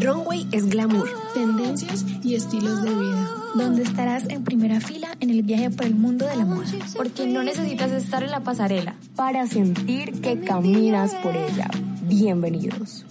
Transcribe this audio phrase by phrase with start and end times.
[0.00, 3.30] Runway es glamour, tendencias y estilos de vida.
[3.54, 6.66] Donde estarás en primera fila en el viaje por el mundo de la moda.
[6.96, 11.70] Porque no necesitas estar en la pasarela para sentir que caminas por ella.
[12.02, 13.06] Bienvenidos.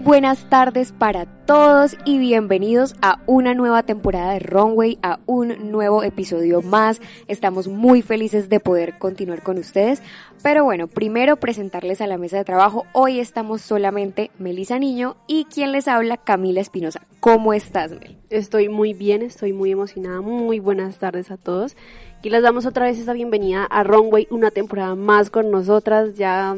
[0.00, 6.02] Buenas tardes para todos y bienvenidos a una nueva temporada de Runway, a un nuevo
[6.02, 7.00] episodio más.
[7.28, 10.02] Estamos muy felices de poder continuar con ustedes.
[10.42, 12.84] Pero bueno, primero presentarles a la mesa de trabajo.
[12.92, 17.00] Hoy estamos solamente Melisa Niño y quien les habla, Camila Espinosa.
[17.20, 18.16] ¿Cómo estás, Mel?
[18.30, 20.20] Estoy muy bien, estoy muy emocionada.
[20.20, 21.76] Muy buenas tardes a todos.
[22.22, 26.14] Y les damos otra vez esa bienvenida a Runway, una temporada más con nosotras.
[26.16, 26.56] Ya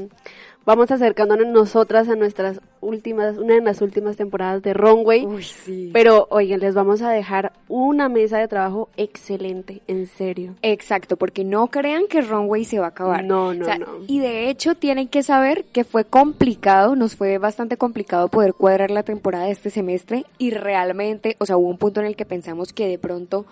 [0.69, 5.25] vamos acercándonos nosotras a nuestras últimas, una de las últimas temporadas de Runway.
[5.25, 5.89] Uy, sí.
[5.95, 10.57] Pero oigan, les vamos a dejar una mesa de trabajo excelente, en serio.
[10.61, 13.25] Exacto, porque no crean que Runway se va a acabar.
[13.25, 13.87] No, no, no.
[14.09, 18.91] Y de hecho tienen que saber que fue complicado, nos fue bastante complicado poder cuadrar
[18.91, 22.27] la temporada de este semestre y realmente, o sea, hubo un punto en el que
[22.27, 23.47] pensamos que de pronto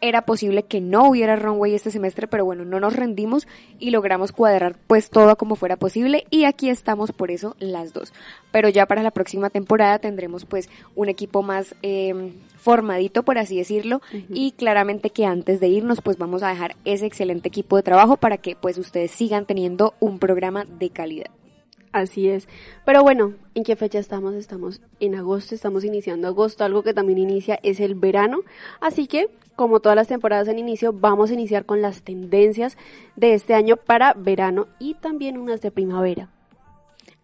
[0.00, 4.32] era posible que no hubiera runway este semestre, pero bueno, no nos rendimos y logramos
[4.32, 8.12] cuadrar pues todo como fuera posible y aquí estamos por eso las dos.
[8.52, 13.56] Pero ya para la próxima temporada tendremos pues un equipo más eh, formadito, por así
[13.56, 17.82] decirlo, y claramente que antes de irnos pues vamos a dejar ese excelente equipo de
[17.82, 21.30] trabajo para que pues ustedes sigan teniendo un programa de calidad.
[21.92, 22.48] Así es.
[22.84, 24.34] Pero bueno, ¿en qué fecha estamos?
[24.34, 26.64] Estamos en agosto, estamos iniciando agosto.
[26.64, 28.40] Algo que también inicia es el verano.
[28.80, 32.78] Así que, como todas las temporadas en inicio, vamos a iniciar con las tendencias
[33.16, 36.28] de este año para verano y también unas de primavera.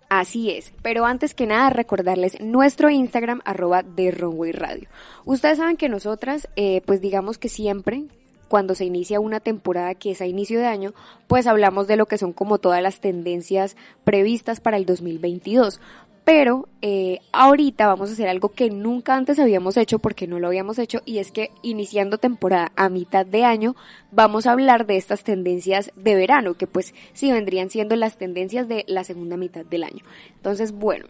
[0.08, 4.89] Así es, pero antes que nada recordarles nuestro Instagram arroba de Radio.
[5.24, 8.02] Ustedes saben que nosotras, eh, pues digamos que siempre
[8.48, 10.92] cuando se inicia una temporada que es a inicio de año,
[11.27, 15.80] pues hablamos de lo que son como todas las tendencias previstas para el 2022.
[16.24, 20.46] Pero eh, ahorita vamos a hacer algo que nunca antes habíamos hecho porque no lo
[20.46, 23.77] habíamos hecho y es que iniciando temporada a mitad de año
[24.11, 28.68] vamos a hablar de estas tendencias de verano que pues sí vendrían siendo las tendencias
[28.68, 30.02] de la segunda mitad del año.
[30.36, 31.05] Entonces bueno,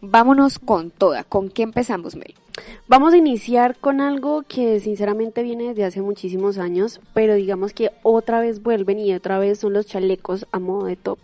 [0.00, 1.22] vámonos con toda.
[1.22, 2.34] ¿Con qué empezamos Mel?
[2.88, 7.92] Vamos a iniciar con algo que sinceramente viene desde hace muchísimos años, pero digamos que
[8.02, 11.18] otra vez vuelven y otra vez son los chalecos a modo de top.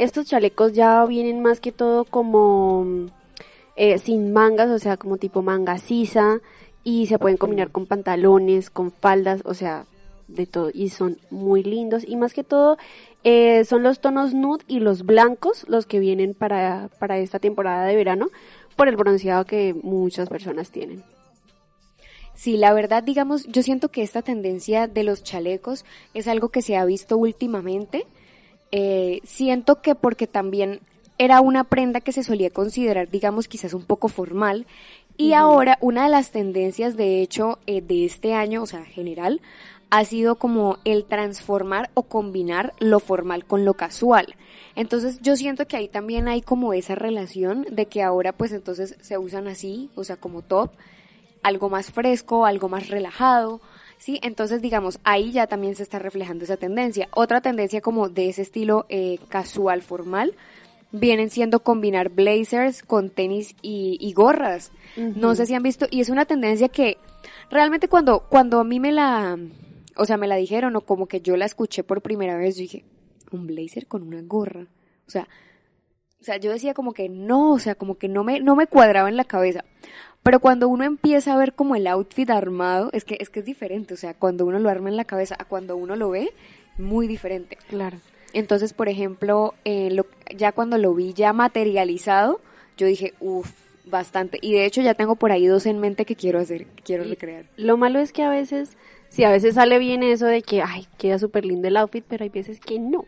[0.00, 2.86] Estos chalecos ya vienen más que todo como
[3.76, 6.40] eh, sin mangas, o sea, como tipo manga sisa,
[6.82, 9.84] y se pueden combinar con pantalones, con faldas, o sea,
[10.26, 12.78] de todo, y son muy lindos, y más que todo
[13.24, 17.84] eh, son los tonos nude y los blancos los que vienen para, para esta temporada
[17.84, 18.30] de verano,
[18.76, 21.04] por el bronceado que muchas personas tienen.
[22.34, 25.84] Sí, la verdad, digamos, yo siento que esta tendencia de los chalecos
[26.14, 28.06] es algo que se ha visto últimamente.
[28.72, 30.80] Eh, siento que porque también
[31.18, 34.66] era una prenda que se solía considerar, digamos, quizás un poco formal.
[35.16, 39.42] Y ahora una de las tendencias, de hecho, eh, de este año, o sea, general,
[39.90, 44.34] ha sido como el transformar o combinar lo formal con lo casual.
[44.76, 48.96] Entonces yo siento que ahí también hay como esa relación de que ahora pues entonces
[49.00, 50.70] se usan así, o sea, como top,
[51.42, 53.60] algo más fresco, algo más relajado,
[54.00, 54.18] ¿sí?
[54.22, 57.08] Entonces digamos, ahí ya también se está reflejando esa tendencia.
[57.12, 60.34] Otra tendencia como de ese estilo eh, casual formal
[60.90, 64.72] vienen siendo combinar blazers con tenis y, gorras.
[64.96, 66.98] No sé si han visto, y es una tendencia que
[67.48, 69.38] realmente cuando, cuando a mí me la,
[69.96, 72.62] o sea, me la dijeron o como que yo la escuché por primera vez, yo
[72.62, 72.84] dije,
[73.30, 74.66] un blazer con una gorra.
[75.06, 75.28] O sea,
[76.20, 78.66] o sea, yo decía como que no, o sea, como que no me, no me
[78.66, 79.64] cuadraba en la cabeza.
[80.22, 83.46] Pero cuando uno empieza a ver como el outfit armado, es que, es que es
[83.46, 83.94] diferente.
[83.94, 86.30] O sea, cuando uno lo arma en la cabeza a cuando uno lo ve,
[86.76, 87.56] muy diferente.
[87.68, 87.98] Claro.
[88.32, 90.06] Entonces, por ejemplo, eh, lo,
[90.36, 92.40] ya cuando lo vi ya materializado,
[92.76, 93.50] yo dije, uff,
[93.84, 94.38] bastante.
[94.40, 97.04] Y de hecho ya tengo por ahí dos en mente que quiero hacer, que quiero
[97.04, 97.46] recrear.
[97.56, 98.76] Lo malo es que a veces,
[99.08, 102.24] sí, a veces sale bien eso de que, ay, queda súper lindo el outfit, pero
[102.24, 103.04] hay veces que no.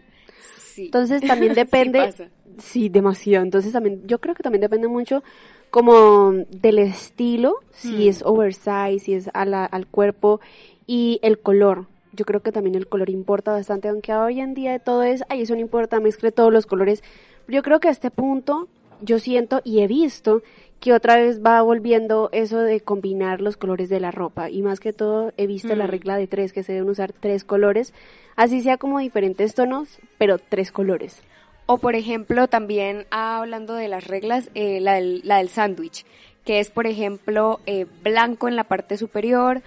[0.59, 0.87] Sí.
[0.87, 2.25] Entonces también depende, sí,
[2.59, 3.45] sí, demasiado.
[3.45, 5.23] Entonces también, yo creo que también depende mucho
[5.73, 10.39] como del estilo, si es oversize, si es a la, al cuerpo
[10.87, 11.87] y el color.
[12.13, 15.25] Yo creo que también el color importa bastante, aunque hoy en día de todo es,
[15.31, 17.03] ay, eso no importa, mezcle todos los colores.
[17.49, 18.69] Yo creo que a este punto
[19.01, 20.43] yo siento y he visto
[20.79, 24.51] que otra vez va volviendo eso de combinar los colores de la ropa.
[24.51, 27.45] Y más que todo he visto la regla de tres que se deben usar tres
[27.45, 27.95] colores.
[28.37, 31.23] Así sea como diferentes tonos pero tres colores
[31.67, 36.05] O por ejemplo, también ah, hablando de las reglas, eh, la del, la del sándwich,
[36.45, 39.63] que es por ejemplo eh, blanco en la parte superior,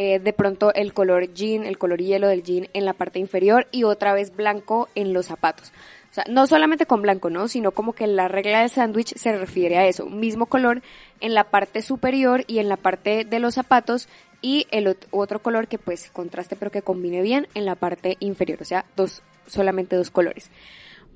[0.00, 3.66] eh, de pronto el color jean, el color hielo del jean en la parte inferior
[3.72, 5.72] y otra vez blanco en los zapatos.
[6.10, 7.48] O sea, no solamente con blanco, ¿no?
[7.48, 10.06] Sino como que la regla del sándwich se refiere a eso.
[10.06, 10.82] Mismo color
[11.20, 14.08] en la parte superior y en la parte de los zapatos
[14.40, 18.62] y el otro color que pues contraste pero que combine bien en la parte inferior.
[18.62, 20.48] O sea, dos, solamente dos colores.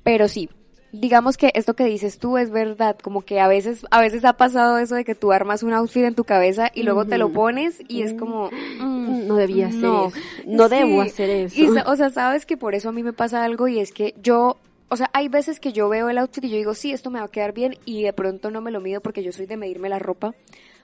[0.03, 0.49] Pero sí,
[0.91, 4.33] digamos que esto que dices tú es verdad, como que a veces, a veces ha
[4.33, 7.31] pasado eso de que tú armas un outfit en tu cabeza y luego te lo
[7.31, 11.61] pones y es como, mm, no debía hacer no, eso, no debo hacer eso.
[11.85, 14.57] o sea, sabes que por eso a mí me pasa algo y es que yo
[14.93, 17.17] o sea, hay veces que yo veo el outfit y yo digo, sí, esto me
[17.17, 19.57] va a quedar bien y de pronto no me lo mido porque yo soy de
[19.57, 20.35] medirme la ropa.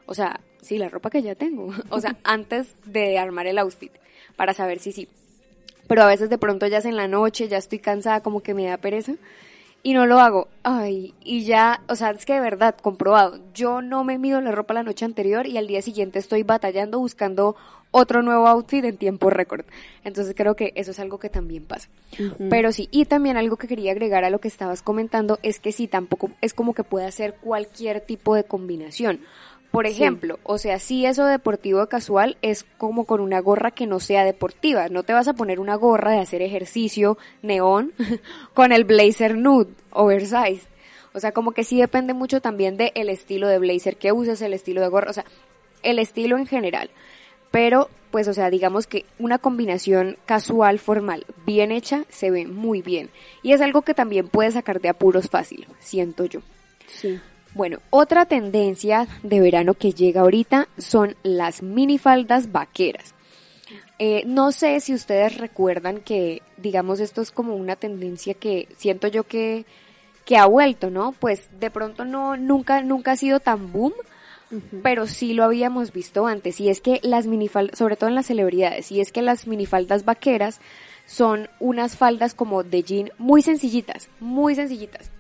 [0.08, 1.72] O sea, sí, la ropa que ya tengo.
[1.92, 3.92] O sea, antes de armar el outfit
[4.36, 5.08] para saber si sí.
[5.90, 8.54] Pero a veces de pronto ya es en la noche, ya estoy cansada, como que
[8.54, 9.16] me da pereza
[9.84, 10.48] y no lo hago.
[10.64, 14.52] Ay, y ya, o sea, es que de verdad, comprobado, yo no me mido la
[14.52, 17.56] ropa la noche anterior y al día siguiente estoy batallando buscando
[17.92, 19.66] otro nuevo outfit en tiempo récord.
[20.04, 21.90] Entonces creo que eso es algo que también pasa.
[22.50, 25.72] Pero sí, y también algo que quería agregar a lo que estabas comentando es que
[25.72, 29.22] sí, tampoco es como que puede hacer cualquier tipo de combinación.
[29.72, 34.00] Por ejemplo, o sea, si eso deportivo casual es como con una gorra que no
[34.00, 34.88] sea deportiva.
[34.90, 37.94] No te vas a poner una gorra de hacer ejercicio neón
[38.56, 40.68] con el blazer nude, oversized.
[41.14, 44.42] O sea, como que sí depende mucho también del el estilo de blazer que uses,
[44.42, 45.26] el estilo de gorra, o sea,
[45.84, 46.90] el estilo en general.
[47.52, 52.82] Pero, pues, o sea, digamos que una combinación casual, formal, bien hecha, se ve muy
[52.82, 53.10] bien.
[53.42, 56.42] Y es algo que también puedes sacar de apuros fácil, siento yo.
[56.88, 57.20] Sí.
[57.56, 63.16] Bueno, otra tendencia de verano que llega ahorita son las minifaldas vaqueras.
[63.98, 69.08] Eh, no sé si ustedes recuerdan que, digamos, esto es como una tendencia que siento
[69.08, 69.66] yo que,
[70.26, 71.12] que ha vuelto, ¿no?
[71.12, 73.94] Pues de pronto no, nunca, nunca ha sido tan boom,
[74.84, 76.62] pero sí lo habíamos visto antes.
[76.62, 80.06] Y es que las minifaldas, sobre todo en las celebridades, y es que las minifaldas
[80.06, 80.62] vaqueras
[81.06, 85.12] son unas faldas como de jean muy sencillitas, muy sencillitas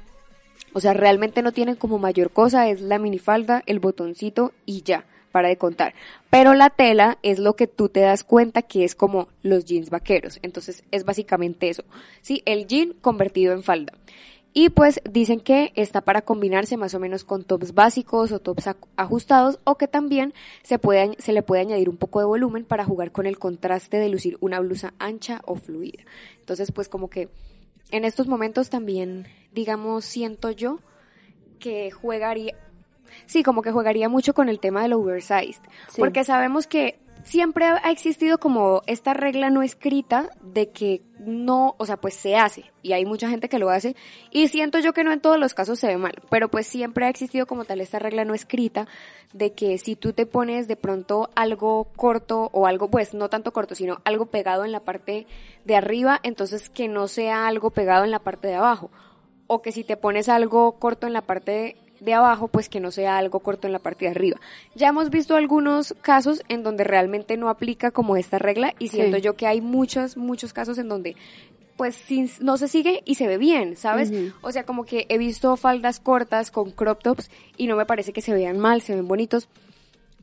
[0.74, 5.06] o sea, realmente no tienen como mayor cosa, es la minifalda, el botoncito y ya,
[5.31, 5.94] para de contar.
[6.30, 9.89] Pero la tela es lo que tú te das cuenta que es como los jeans
[9.89, 10.39] vaqueros.
[10.42, 11.83] Entonces es básicamente eso.
[12.21, 13.94] Sí, el jean convertido en falda.
[14.51, 18.69] Y pues dicen que está para combinarse más o menos con tops básicos o tops
[18.95, 20.33] ajustados o que también
[20.63, 23.98] se, puede, se le puede añadir un poco de volumen para jugar con el contraste
[23.98, 26.04] de lucir una blusa ancha o fluida.
[26.39, 27.30] Entonces pues como que
[27.91, 30.80] en estos momentos también, digamos, siento yo
[31.59, 32.56] que jugaría,
[33.25, 35.62] sí, como que jugaría mucho con el tema del oversized,
[35.97, 41.86] porque sabemos que siempre ha existido como esta regla no escrita de que no, o
[41.86, 43.95] sea, pues se hace y hay mucha gente que lo hace
[44.31, 47.06] y siento yo que no en todos los casos se ve mal, pero pues siempre
[47.06, 48.88] ha existido como tal esta regla no escrita
[49.33, 53.51] de que si tú te pones de pronto algo corto o algo, pues no tanto
[53.51, 55.27] corto, sino algo pegado en la parte
[55.65, 58.89] de arriba, entonces que no sea algo pegado en la parte de abajo
[59.48, 62.92] o que si te pones algo corto en la parte de abajo, pues que no
[62.92, 64.40] sea algo corto en la parte de arriba.
[64.75, 69.18] Ya hemos visto algunos casos en donde realmente no aplica como esta regla y siento
[69.18, 71.16] yo que hay muchos, muchos casos en donde
[71.78, 71.98] pues
[72.42, 74.12] no se sigue y se ve bien, ¿sabes?
[74.42, 78.12] O sea, como que he visto faldas cortas con crop tops y no me parece
[78.12, 79.48] que se vean mal, se ven bonitos.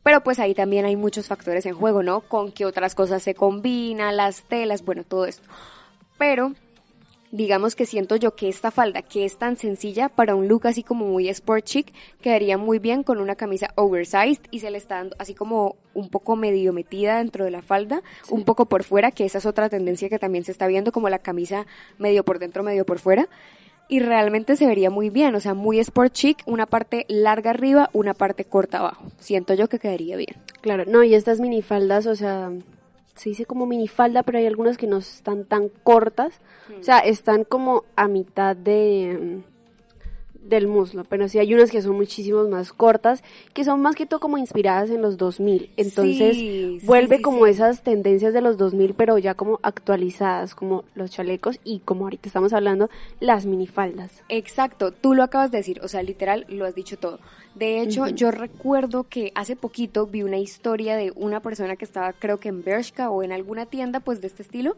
[0.02, 2.20] Pero pues ahí también hay muchos factores en juego, ¿no?
[2.20, 5.48] Con qué otras cosas se combinan, las telas, bueno, todo esto.
[6.18, 6.52] Pero
[7.32, 10.82] digamos que siento yo que esta falda, que es tan sencilla para un look así
[10.82, 14.96] como muy sport chic, quedaría muy bien con una camisa oversized y se le está
[14.96, 19.10] dando así como un poco medio metida dentro de la falda, un poco por fuera,
[19.10, 21.66] que esa es otra tendencia que también se está viendo como la camisa
[21.98, 23.28] medio por dentro, medio por fuera.
[23.88, 27.88] Y realmente se vería muy bien, o sea, muy sport chic, una parte larga arriba,
[27.92, 29.06] una parte corta abajo.
[29.18, 30.36] Siento yo que quedaría bien.
[30.60, 32.50] Claro, no, y estas minifaldas, o sea,
[33.16, 36.40] se dice como minifalda, pero hay algunas que no están tan cortas.
[36.78, 39.42] O sea, están como a mitad de
[40.48, 43.22] del muslo, pero sí hay unas que son muchísimo más cortas,
[43.52, 45.70] que son más que todo como inspiradas en los 2000.
[45.76, 51.58] Entonces vuelve como esas tendencias de los 2000, pero ya como actualizadas, como los chalecos
[51.64, 54.22] y como ahorita estamos hablando, las minifaldas.
[54.28, 57.18] Exacto, tú lo acabas de decir, o sea, literal lo has dicho todo.
[57.54, 62.12] De hecho, yo recuerdo que hace poquito vi una historia de una persona que estaba
[62.12, 64.76] creo que en Bershka o en alguna tienda pues de este estilo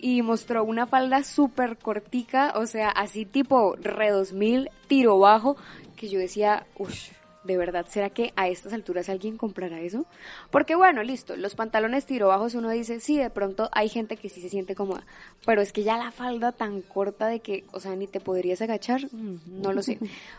[0.00, 5.56] y mostró una falda súper cortica, o sea, así tipo re 2000, tiro bajo,
[5.96, 7.10] que yo decía, uff,
[7.44, 10.06] ¿de verdad será que a estas alturas alguien comprará eso?
[10.50, 14.28] Porque bueno, listo, los pantalones tiro bajos uno dice, sí, de pronto hay gente que
[14.28, 15.06] sí se siente cómoda,
[15.46, 18.60] pero es que ya la falda tan corta de que, o sea, ni te podrías
[18.62, 19.98] agachar, no lo sé.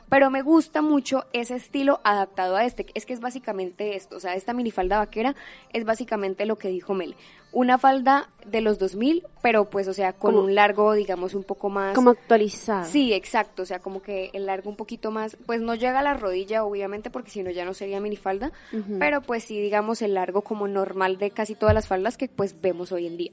[0.10, 4.20] Pero me gusta mucho ese estilo adaptado a este, es que es básicamente esto, o
[4.20, 5.36] sea, esta minifalda vaquera
[5.74, 7.16] es básicamente lo que dijo Mel
[7.54, 11.70] una falda de los 2000, pero pues, o sea, con un largo, digamos, un poco
[11.70, 11.94] más...
[11.94, 12.86] Como actualizado.
[12.86, 16.04] Sí, exacto, o sea, como que el largo un poquito más, pues no llega a
[16.04, 18.52] la rodilla, obviamente, porque si no ya no sería minifalda,
[19.00, 22.60] pero pues sí, digamos, el largo como normal de casi todas las faldas que pues
[22.62, 23.32] vemos hoy en día.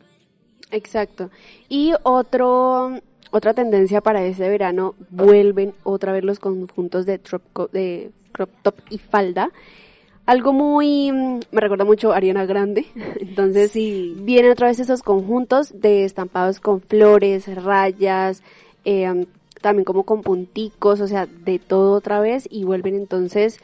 [0.70, 1.30] Exacto.
[1.68, 3.00] Y otro,
[3.30, 7.20] otra tendencia para este verano, vuelven otra vez los conjuntos de,
[7.72, 9.50] de crop top y falda
[10.28, 12.84] algo muy, mm, me recuerda mucho a Ariana Grande,
[13.18, 14.14] entonces sí.
[14.18, 18.42] vienen otra vez esos conjuntos de estampados con flores, rayas,
[18.84, 19.26] eh,
[19.60, 23.58] también como con punticos, o sea, de todo otra vez y vuelven entonces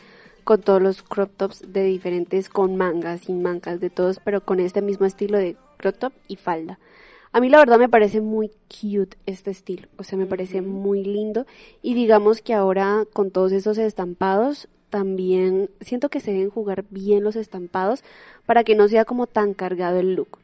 [0.44, 4.60] con todos los crop tops de diferentes, con mangas, sin mangas, de todos, pero con
[4.60, 6.78] este mismo estilo de crop top y falda.
[7.32, 11.02] A mí la verdad me parece muy cute este estilo, o sea, me parece muy
[11.02, 11.46] lindo
[11.82, 17.24] y digamos que ahora con todos esos estampados también siento que se deben jugar bien
[17.24, 18.04] los estampados
[18.46, 20.38] para que no sea como tan cargado el look.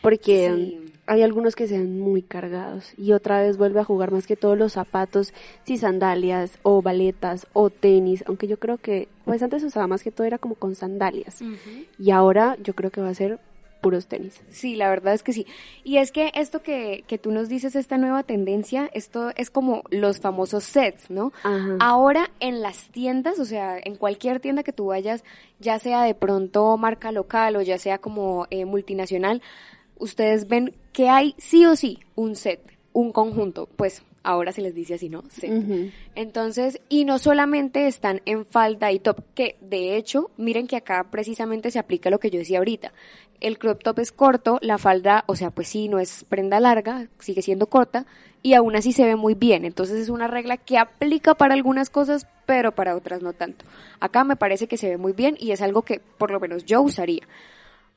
[0.00, 4.26] Porque hay algunos que se ven muy cargados y otra vez vuelve a jugar más
[4.26, 5.32] que todos los zapatos,
[5.64, 10.12] si sandalias o baletas o tenis, aunque yo creo que pues antes usaba más que
[10.12, 11.42] todo era como con sandalias
[11.98, 13.40] y ahora yo creo que va a ser
[13.82, 14.40] puros tenis.
[14.48, 15.44] Sí, la verdad es que sí.
[15.82, 19.82] Y es que esto que, que tú nos dices, esta nueva tendencia, esto es como
[19.90, 21.32] los famosos sets, ¿no?
[21.80, 25.24] Ahora en las tiendas, o sea, en cualquier tienda que tú vayas,
[25.58, 29.42] ya sea de pronto marca local o ya sea como eh, multinacional,
[29.98, 32.60] ustedes ven que hay sí o sí un set,
[32.92, 35.24] un conjunto, pues ahora se les dice así, ¿no?
[35.30, 35.90] Set.
[36.14, 41.08] Entonces, y no solamente están en falda y top, que de hecho, miren que acá
[41.10, 42.92] precisamente se aplica lo que yo decía ahorita
[43.42, 47.08] el crop top es corto, la falda, o sea, pues sí, no es prenda larga,
[47.18, 48.06] sigue siendo corta
[48.40, 49.64] y aún así se ve muy bien.
[49.64, 53.64] Entonces es una regla que aplica para algunas cosas, pero para otras no tanto.
[53.98, 56.64] Acá me parece que se ve muy bien y es algo que por lo menos
[56.64, 57.26] yo usaría.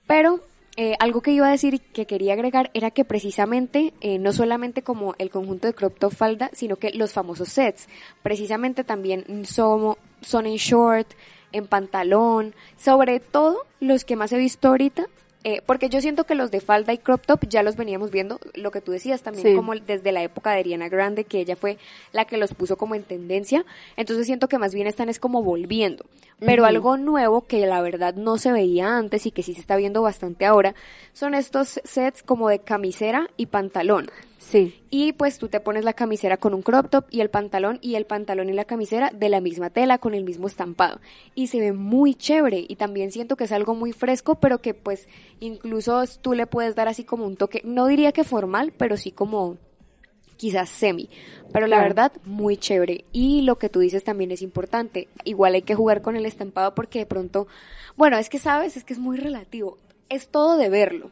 [0.08, 0.40] Pero
[0.78, 4.34] eh, algo que iba a decir y que quería agregar era que precisamente eh, no
[4.34, 7.88] solamente como el conjunto de crop top falda, sino que los famosos sets,
[8.22, 11.08] precisamente también son, son en short,
[11.54, 15.08] en pantalón, sobre todo los que más he visto ahorita
[15.48, 18.40] eh, porque yo siento que los de falda y crop top ya los veníamos viendo,
[18.56, 21.78] lo que tú decías también, como desde la época de Ariana Grande, que ella fue
[22.14, 23.64] la que los puso como en tendencia.
[23.96, 26.04] Entonces siento que más bien están es como volviendo.
[26.40, 29.76] Pero algo nuevo que la verdad no se veía antes y que sí se está
[29.76, 30.74] viendo bastante ahora,
[31.14, 34.10] son estos sets como de camisera y pantalón.
[34.48, 34.80] Sí.
[34.92, 37.96] Y pues tú te pones la camisera con un crop top y el pantalón y
[37.96, 41.00] el pantalón y la camisera de la misma tela con el mismo estampado.
[41.34, 44.76] Y se ve muy chévere y también siento que es algo muy fresco, pero que
[44.76, 45.08] pues
[45.40, 49.12] incluso tú le puedes dar así como un toque, no diría que formal, pero sí
[49.12, 49.58] como
[50.38, 51.10] quizás semi,
[51.52, 53.06] pero la verdad muy chévere.
[53.12, 56.76] Y lo que tú dices también es importante, igual hay que jugar con el estampado
[56.76, 57.48] porque de pronto,
[57.98, 61.12] bueno, es que sabes, es que es muy relativo, es todo de verlo.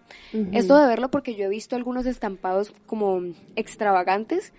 [0.51, 3.21] Es todo de verlo porque yo he visto algunos estampados como
[3.55, 4.53] extravagantes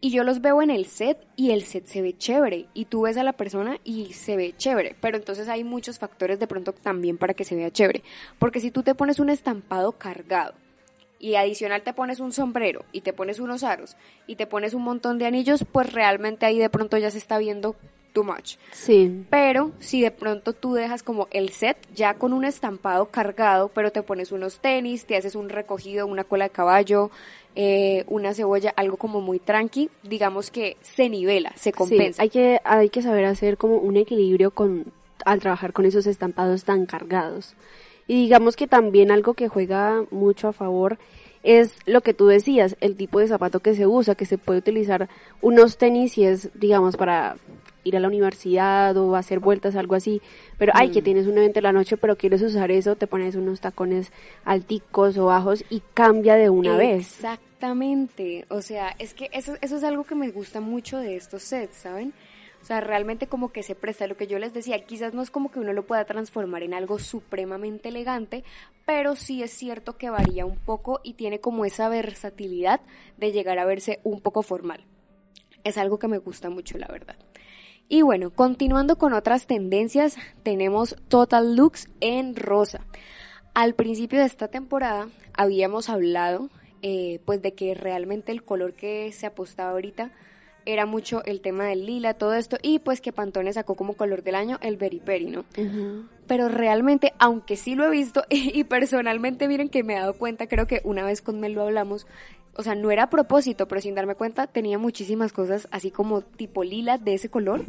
[0.00, 3.02] y yo los veo en el set y el set se ve chévere y tú
[3.02, 6.72] ves a la persona y se ve chévere, pero entonces hay muchos factores de pronto
[6.72, 8.02] también para que se vea chévere,
[8.38, 10.54] porque si tú te pones un estampado cargado
[11.18, 13.96] y adicional te pones un sombrero y te pones unos aros
[14.26, 17.36] y te pones un montón de anillos, pues realmente ahí de pronto ya se está
[17.36, 17.76] viendo
[18.12, 18.56] too much.
[18.72, 19.24] Sí.
[19.30, 23.92] Pero si de pronto tú dejas como el set ya con un estampado cargado, pero
[23.92, 27.10] te pones unos tenis, te haces un recogido, una cola de caballo,
[27.56, 32.16] eh, una cebolla, algo como muy tranqui, digamos que se nivela, se compensa.
[32.16, 34.92] Sí, hay que, hay que saber hacer como un equilibrio con,
[35.24, 37.54] al trabajar con esos estampados tan cargados.
[38.06, 40.98] Y digamos que también algo que juega mucho a favor
[41.42, 44.58] es lo que tú decías, el tipo de zapato que se usa, que se puede
[44.58, 45.08] utilizar
[45.40, 47.36] unos tenis si es, digamos, para
[47.84, 50.20] ir a la universidad o hacer vueltas, algo así,
[50.58, 51.04] pero ay, que mm.
[51.04, 54.12] tienes un evento en la noche, pero quieres usar eso, te pones unos tacones
[54.44, 57.14] alticos o bajos y cambia de una vez.
[57.16, 61.42] Exactamente, o sea, es que eso, eso es algo que me gusta mucho de estos
[61.42, 62.12] sets, ¿saben?
[62.62, 65.30] O sea, realmente como que se presta lo que yo les decía, quizás no es
[65.30, 68.44] como que uno lo pueda transformar en algo supremamente elegante,
[68.84, 72.80] pero sí es cierto que varía un poco y tiene como esa versatilidad
[73.16, 74.84] de llegar a verse un poco formal.
[75.64, 77.16] Es algo que me gusta mucho, la verdad.
[77.92, 82.86] Y bueno, continuando con otras tendencias, tenemos Total Looks en rosa.
[83.52, 86.50] Al principio de esta temporada habíamos hablado
[86.82, 90.12] eh, pues de que realmente el color que se apostaba ahorita
[90.72, 94.22] era mucho el tema del lila, todo esto, y pues que Pantone sacó como color
[94.22, 95.44] del año el Berry, ¿no?
[96.26, 100.46] Pero realmente, aunque sí lo he visto, y, personalmente miren que me he dado cuenta,
[100.46, 102.06] creo que una vez con Mel lo hablamos,
[102.54, 106.22] o sea, no era a propósito, pero sin darme cuenta tenía muchísimas cosas así como
[106.22, 107.64] tipo lila de ese color.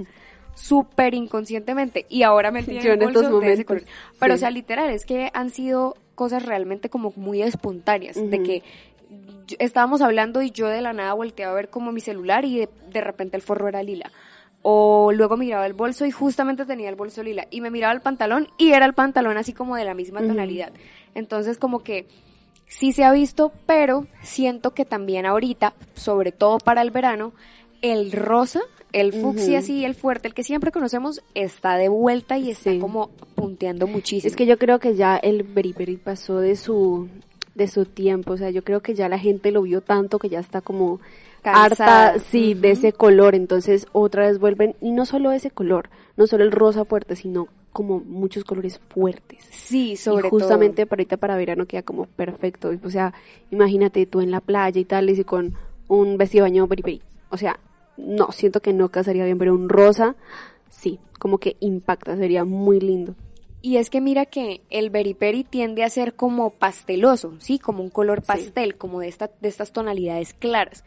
[0.54, 3.84] súper inconscientemente y ahora me tiene en estos momentos.
[4.20, 8.64] Pero o sea, literal, es que han sido cosas realmente como muy espontáneas, de que
[9.60, 13.02] estábamos hablando y yo de la nada volteaba a ver como mi celular y de,
[13.02, 14.12] repente el forro era lila.
[14.64, 17.48] O luego miraba el bolso y justamente tenía el bolso lila.
[17.50, 20.72] Y me miraba el pantalón y era el pantalón así como de la misma tonalidad.
[21.16, 22.08] Entonces como que
[22.68, 27.34] sí se ha visto, pero siento que también ahorita, sobre todo para el verano,
[27.82, 28.62] el rosa,
[28.94, 33.10] el fucsia así, el fuerte, el que siempre conocemos, está de vuelta y está como
[33.36, 34.30] punteando muchísimo.
[34.30, 37.10] Es que yo creo que ya el beriberi pasó de su
[37.56, 40.30] de su tiempo, o sea, yo creo que ya la gente lo vio tanto que
[40.30, 41.00] ya está como
[41.44, 46.28] harta, sí, de ese color, entonces otra vez vuelven, y no solo ese color, no
[46.28, 49.46] solo el rosa fuerte, sino como muchos colores fuertes.
[49.50, 53.14] Sí, sobre y justamente para ahorita para verano queda como perfecto, o sea,
[53.50, 55.56] imagínate tú en la playa y tal, y con
[55.88, 57.60] un vestido baño peri, o sea,
[57.98, 60.16] no, siento que no casaría bien, pero un rosa,
[60.70, 63.16] sí, como que impacta, sería muy lindo.
[63.62, 67.60] Y es que mira que el beriperi tiende a ser como pasteloso, ¿sí?
[67.60, 70.84] Como un color pastel, como de, esta, de estas tonalidades claras.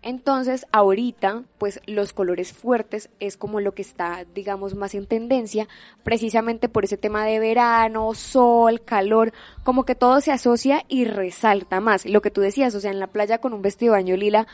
[0.00, 5.66] Entonces, ahorita, pues los colores fuertes es como lo que está, digamos, más en tendencia,
[6.04, 9.32] precisamente por ese tema de verano, sol, calor,
[9.64, 12.06] como que todo se asocia y resalta más.
[12.06, 14.46] Lo que tú decías, o sea, en la playa con un vestido de baño lila,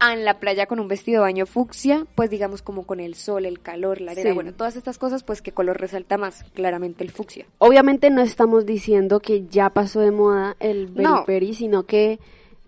[0.00, 3.46] en la playa con un vestido de baño fucsia, pues digamos como con el sol,
[3.46, 7.10] el calor, la arena, bueno, todas estas cosas, pues qué color resalta más, claramente el
[7.10, 7.46] fucsia.
[7.58, 12.18] Obviamente no estamos diciendo que ya pasó de moda el berry sino que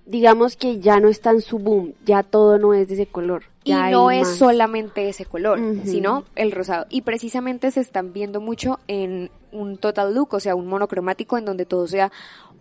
[0.06, 3.42] digamos que ya no está en su boom, ya todo no es de ese color.
[3.64, 6.86] y no es solamente ese color, sino el rosado.
[6.88, 11.44] Y precisamente se están viendo mucho en un total look, o sea, un monocromático en
[11.44, 12.12] donde todo sea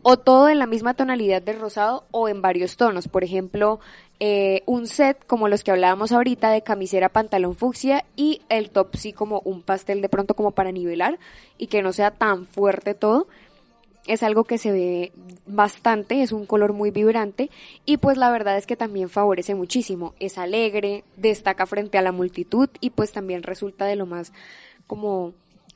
[0.08, 3.08] o todo en la misma tonalidad de rosado o en varios tonos.
[3.08, 3.80] Por ejemplo,
[4.20, 8.96] eh, un set como los que hablábamos ahorita de camisera, pantalón fucsia y el top
[8.98, 11.18] sí como un pastel de pronto como para nivelar
[11.58, 13.26] y que no sea tan fuerte todo.
[14.06, 15.12] Es algo que se ve
[15.48, 17.50] bastante, es un color muy vibrante
[17.84, 20.14] y pues la verdad es que también favorece muchísimo.
[20.20, 24.34] Es alegre, destaca frente a la multitud y pues también resulta de lo más
[24.86, 25.34] como,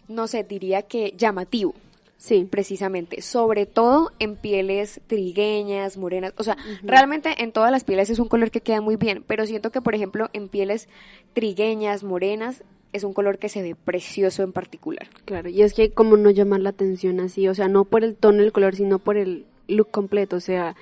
[0.07, 1.73] no sé, diría que llamativo.
[2.19, 2.47] Sí.
[2.49, 3.23] Precisamente.
[3.23, 6.33] Sobre todo en pieles trigueñas, morenas.
[6.37, 9.23] O sea, realmente en todas las pieles es un color que queda muy bien.
[9.25, 10.87] Pero siento que, por ejemplo, en pieles
[11.33, 15.07] trigueñas, morenas, es un color que se ve precioso en particular.
[15.25, 18.15] Claro, y es que como no llamar la atención así, o sea, no por el
[18.15, 20.75] tono del color, sino por el look completo, o sea,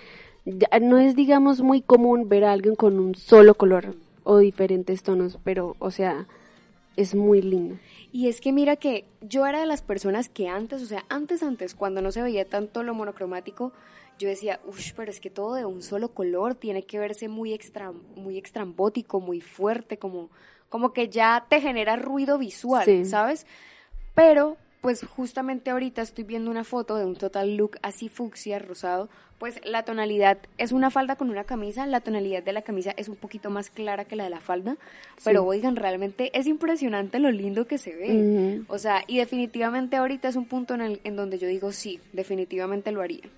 [0.82, 5.38] no es digamos muy común ver a alguien con un solo color o diferentes tonos,
[5.43, 6.28] pero o sea,
[6.97, 7.77] es muy lindo.
[8.12, 11.43] Y es que mira que yo era de las personas que antes, o sea, antes,
[11.43, 13.71] antes, cuando no se veía tanto lo monocromático,
[14.19, 17.53] yo decía, uff, pero es que todo de un solo color tiene que verse muy
[17.53, 20.29] extra, muy extrambótico, muy fuerte, como,
[20.69, 23.45] como que ya te genera ruido visual, ¿sabes?
[24.15, 29.09] Pero pues justamente ahorita estoy viendo una foto de un total look así fucsia, rosado,
[29.39, 33.07] pues la tonalidad es una falda con una camisa, la tonalidad de la camisa es
[33.07, 34.77] un poquito más clara que la de la falda,
[35.23, 38.63] pero oigan, realmente es impresionante lo lindo que se ve.
[38.67, 41.99] O sea, y definitivamente ahorita es un punto en, el, en donde yo digo, sí,
[42.13, 43.29] definitivamente lo haría.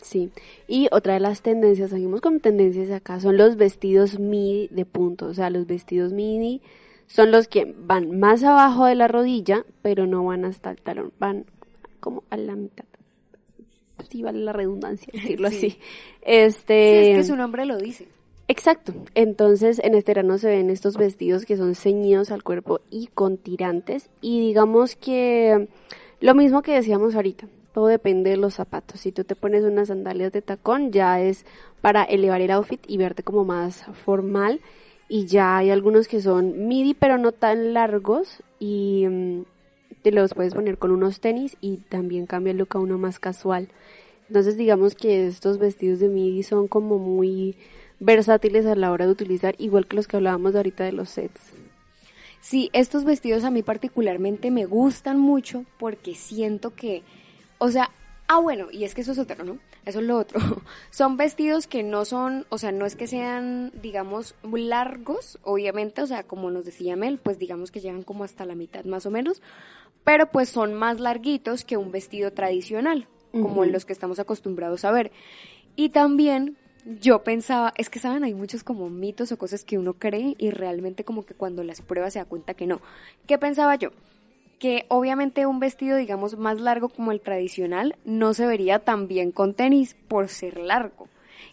[0.00, 0.30] Sí,
[0.66, 5.26] y otra de las tendencias, seguimos con tendencias acá, son los vestidos midi de punto,
[5.26, 6.60] o sea, los vestidos midi
[7.06, 11.12] son los que van más abajo de la rodilla, pero no van hasta el talón,
[11.18, 11.44] van
[12.00, 12.84] como a la mitad.
[14.10, 15.78] Sí, vale la redundancia decirlo así.
[16.22, 18.08] Este, es que su nombre lo dice.
[18.48, 18.92] Exacto.
[19.14, 23.38] Entonces, en este verano se ven estos vestidos que son ceñidos al cuerpo y con
[23.38, 24.10] tirantes.
[24.20, 25.68] Y digamos que
[26.20, 29.00] lo mismo que decíamos ahorita, todo depende de los zapatos.
[29.00, 31.46] Si tú te pones unas sandalias de tacón, ya es
[31.80, 34.60] para elevar el outfit y verte como más formal
[35.12, 39.42] y ya hay algunos que son midi pero no tan largos y mm,
[40.00, 43.18] te los puedes poner con unos tenis y también cambia el look a uno más
[43.18, 43.68] casual.
[44.28, 47.56] Entonces digamos que estos vestidos de midi son como muy
[48.00, 51.42] versátiles a la hora de utilizar, igual que los que hablábamos ahorita de los sets.
[52.40, 57.02] Sí, estos vestidos a mí particularmente me gustan mucho porque siento que,
[57.58, 57.90] o sea,
[58.34, 59.58] Ah, bueno, y es que eso es otro, ¿no?
[59.84, 60.40] Eso es lo otro.
[60.90, 66.06] son vestidos que no son, o sea, no es que sean, digamos, largos, obviamente, o
[66.06, 69.10] sea, como nos decía Mel, pues digamos que llegan como hasta la mitad más o
[69.10, 69.42] menos,
[70.02, 74.86] pero pues son más larguitos que un vestido tradicional, como en los que estamos acostumbrados
[74.86, 75.12] a ver.
[75.76, 79.92] Y también yo pensaba, es que saben, hay muchos como mitos o cosas que uno
[79.92, 82.80] cree y realmente como que cuando las prueba se da cuenta que no.
[83.26, 83.90] ¿Qué pensaba yo?
[84.62, 89.32] Que obviamente un vestido, digamos, más largo como el tradicional no se vería tan bien
[89.32, 91.08] con tenis por ser largo.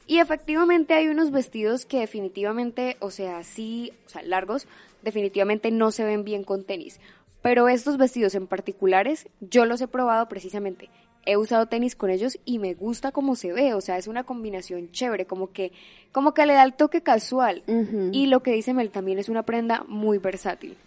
[0.06, 4.68] Y efectivamente hay unos vestidos que definitivamente, o sea, sí, o sea, largos,
[5.02, 7.00] definitivamente no se ven bien con tenis.
[7.42, 10.92] Pero estos vestidos en particulares, yo los he probado precisamente
[11.26, 14.24] he usado tenis con ellos y me gusta cómo se ve, o sea, es una
[14.24, 15.72] combinación chévere, como que,
[16.12, 17.64] como que le da el toque casual.
[18.12, 20.78] Y lo que dice Mel también es una prenda muy versátil.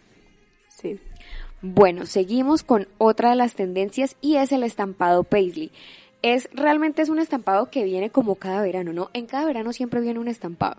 [0.68, 0.98] Sí.
[1.62, 5.70] Bueno, seguimos con otra de las tendencias y es el estampado paisley.
[6.20, 9.10] Es realmente es un estampado que viene como cada verano, ¿no?
[9.12, 10.76] En cada verano siempre viene un estampado.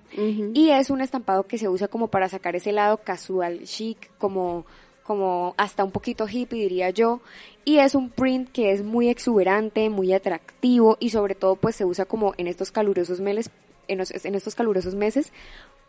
[0.54, 4.66] Y es un estampado que se usa como para sacar ese lado casual, chic, como
[5.04, 7.20] como hasta un poquito hippie diría yo,
[7.66, 11.86] y es un print que es muy exuberante, muy atractivo y sobre todo pues se
[11.86, 13.52] usa como en estos calurosos meses,
[13.88, 15.32] en, estos calurosos meses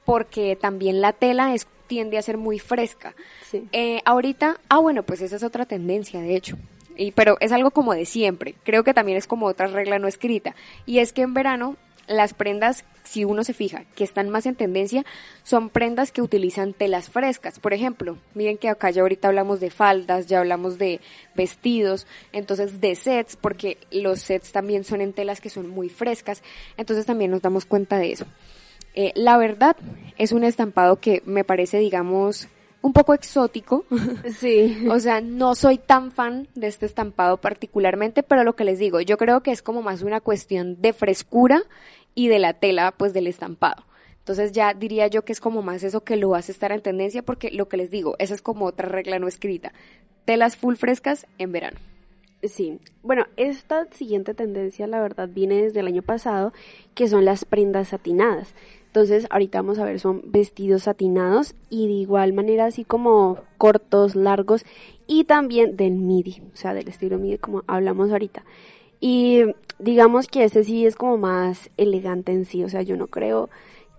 [0.05, 3.15] porque también la tela es, tiende a ser muy fresca.
[3.73, 6.57] Eh, ahorita, ah bueno, pues esa es otra tendencia de hecho.
[6.97, 8.55] Y, pero es algo como de siempre.
[8.63, 10.55] Creo que también es como otra regla no escrita.
[10.87, 14.55] Y es que en verano las prendas, si uno se fija, que están más en
[14.55, 15.05] tendencia,
[15.43, 17.59] son prendas que utilizan telas frescas.
[17.59, 21.01] Por ejemplo, miren que acá ya ahorita hablamos de faldas, ya hablamos de
[21.35, 26.43] vestidos, entonces de sets, porque los sets también son en telas que son muy frescas,
[26.77, 28.27] entonces también nos damos cuenta de eso.
[28.95, 29.77] Eh, la verdad
[30.19, 32.49] es un estampado que me parece, digamos,
[32.83, 33.85] un poco exótico.
[34.39, 34.87] Sí.
[34.91, 39.01] o sea, no soy tan fan de este estampado particularmente, pero lo que les digo,
[39.01, 41.63] yo creo que es como más una cuestión de frescura
[42.15, 43.85] y de la tela, pues del estampado.
[44.19, 47.23] Entonces ya diría yo que es como más eso que lo hace estar en tendencia
[47.23, 49.73] porque lo que les digo, esa es como otra regla no escrita.
[50.25, 51.79] Telas full frescas en verano.
[52.43, 56.53] Sí, bueno, esta siguiente tendencia la verdad viene desde el año pasado,
[56.95, 58.55] que son las prendas satinadas.
[58.95, 64.15] Entonces, ahorita vamos a ver, son vestidos satinados y de igual manera así como cortos,
[64.15, 64.65] largos
[65.09, 68.45] y también del midi, o sea, del estilo midi como hablamos ahorita.
[69.01, 69.47] Y
[69.81, 73.51] digamos que ese sí es como más elegante en sí, o sea, yo no creo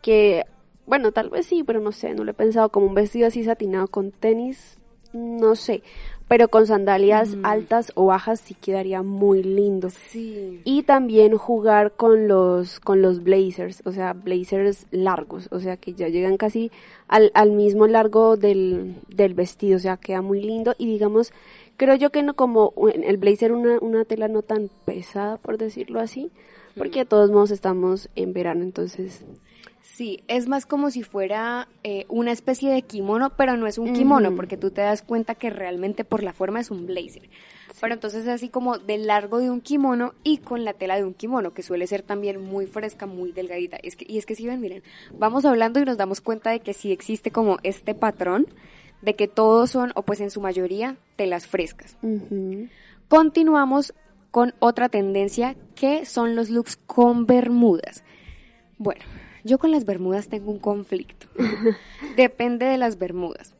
[0.02, 0.46] que,
[0.86, 3.44] bueno, tal vez sí, pero no sé, no lo he pensado como un vestido así
[3.44, 4.78] satinado con tenis,
[5.12, 5.84] no sé
[6.28, 9.90] pero con sandalias altas o bajas sí quedaría muy lindo.
[9.90, 10.62] Sí.
[10.64, 15.94] Y también jugar con los con los blazers, o sea, blazers largos, o sea, que
[15.94, 16.72] ya llegan casi
[17.08, 21.32] al, al mismo largo del, del vestido, o sea, queda muy lindo y digamos,
[21.78, 26.00] creo yo que no como el blazer una, una tela no tan pesada, por decirlo
[26.00, 26.32] así,
[26.76, 29.24] porque de todos modos estamos en verano, entonces
[29.96, 33.94] Sí, es más como si fuera eh, una especie de kimono, pero no es un
[33.94, 37.30] kimono, porque tú te das cuenta que realmente por la forma es un blazer.
[37.80, 41.06] Pero entonces es así como del largo de un kimono y con la tela de
[41.06, 43.78] un kimono, que suele ser también muy fresca, muy delgadita.
[43.78, 44.84] Es que, y es que si ven, miren,
[45.18, 48.48] vamos hablando y nos damos cuenta de que sí existe como este patrón
[49.02, 51.96] de que todos son, o pues en su mayoría, telas frescas.
[53.08, 53.94] Continuamos
[54.30, 58.04] con otra tendencia que son los looks con bermudas.
[58.78, 59.06] Bueno,
[59.46, 61.28] yo con las bermudas tengo un conflicto.
[62.18, 63.54] Depende de las bermudas.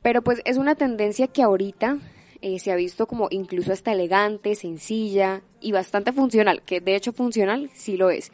[0.00, 1.98] Pero pues es una tendencia que ahorita
[2.40, 7.12] eh, se ha visto como incluso hasta elegante, sencilla y bastante funcional, que de hecho
[7.12, 8.32] funcional sí lo es.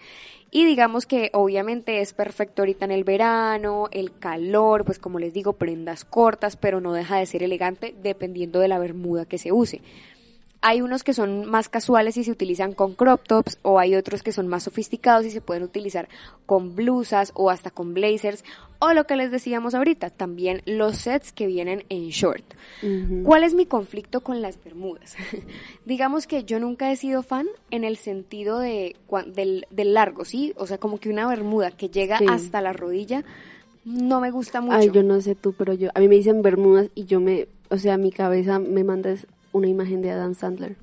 [0.50, 5.34] Y digamos que obviamente es perfecto ahorita en el verano, el calor, pues como les
[5.34, 9.52] digo, prendas cortas, pero no deja de ser elegante dependiendo de la bermuda que se
[9.52, 9.82] use.
[10.60, 14.22] Hay unos que son más casuales y se utilizan con crop tops o hay otros
[14.22, 16.08] que son más sofisticados y se pueden utilizar
[16.46, 18.44] con blusas o hasta con blazers
[18.80, 22.44] o lo que les decíamos ahorita, también los sets que vienen en short.
[23.24, 25.16] ¿Cuál es mi conflicto con las bermudas?
[25.84, 30.54] Digamos que yo nunca he sido fan en el sentido de del, largo, ¿sí?
[30.56, 33.24] O sea, como que una bermuda que llega hasta la rodilla
[33.84, 34.76] no me gusta mucho.
[34.76, 37.48] Ay, yo no sé tú, pero yo a mí me dicen bermudas y yo me,
[37.70, 39.14] o sea, mi cabeza me manda
[39.52, 40.76] una imagen de Adam Sandler.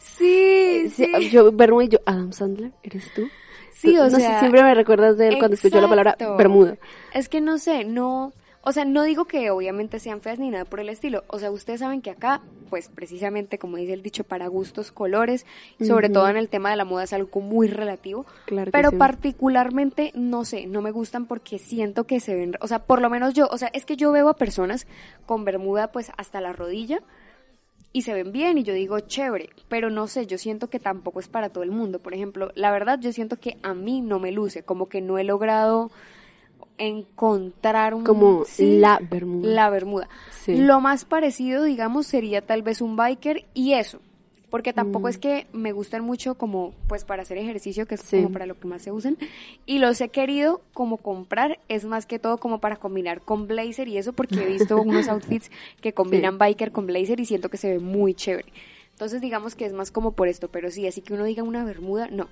[0.00, 1.30] Sí, sí.
[1.30, 3.28] Yo, Bermuda y yo, Adam Sandler, ¿eres tú?
[3.72, 4.40] Sí, o sea.
[4.40, 6.76] siempre me recuerdas de él cuando escucho la palabra Bermuda.
[7.12, 8.32] Es que no sé, no.
[8.66, 11.24] O sea, no digo que obviamente sean feas ni nada por el estilo.
[11.26, 15.44] O sea, ustedes saben que acá, pues precisamente como dice el dicho, para gustos, colores,
[15.78, 18.24] sobre todo en el tema de la moda es algo muy relativo.
[18.46, 22.78] Claro pero particularmente, no sé, no me gustan porque siento que se ven, o sea,
[22.86, 24.86] por lo menos yo, o sea, es que yo veo a personas
[25.26, 27.02] con bermuda pues hasta la rodilla
[27.94, 31.20] y se ven bien y yo digo chévere, pero no sé, yo siento que tampoco
[31.20, 32.00] es para todo el mundo.
[32.00, 35.16] Por ejemplo, la verdad yo siento que a mí no me luce, como que no
[35.16, 35.92] he logrado
[36.76, 39.48] encontrar un como la bermuda.
[39.48, 40.08] La bermuda.
[40.48, 44.00] Lo más parecido, digamos, sería tal vez un biker y eso.
[44.54, 45.10] Porque tampoco Mm.
[45.10, 48.18] es que me gusten mucho como pues para hacer ejercicio, que es Sí.
[48.18, 49.16] como para lo que más se usan,
[49.66, 53.88] y los he querido como comprar, es más que todo como para combinar con blazer
[53.88, 57.56] y eso, porque he visto unos outfits que combinan biker con blazer y siento que
[57.56, 58.52] se ve muy chévere.
[58.92, 61.64] Entonces digamos que es más como por esto, pero sí, así que uno diga una
[61.64, 62.28] bermuda, no.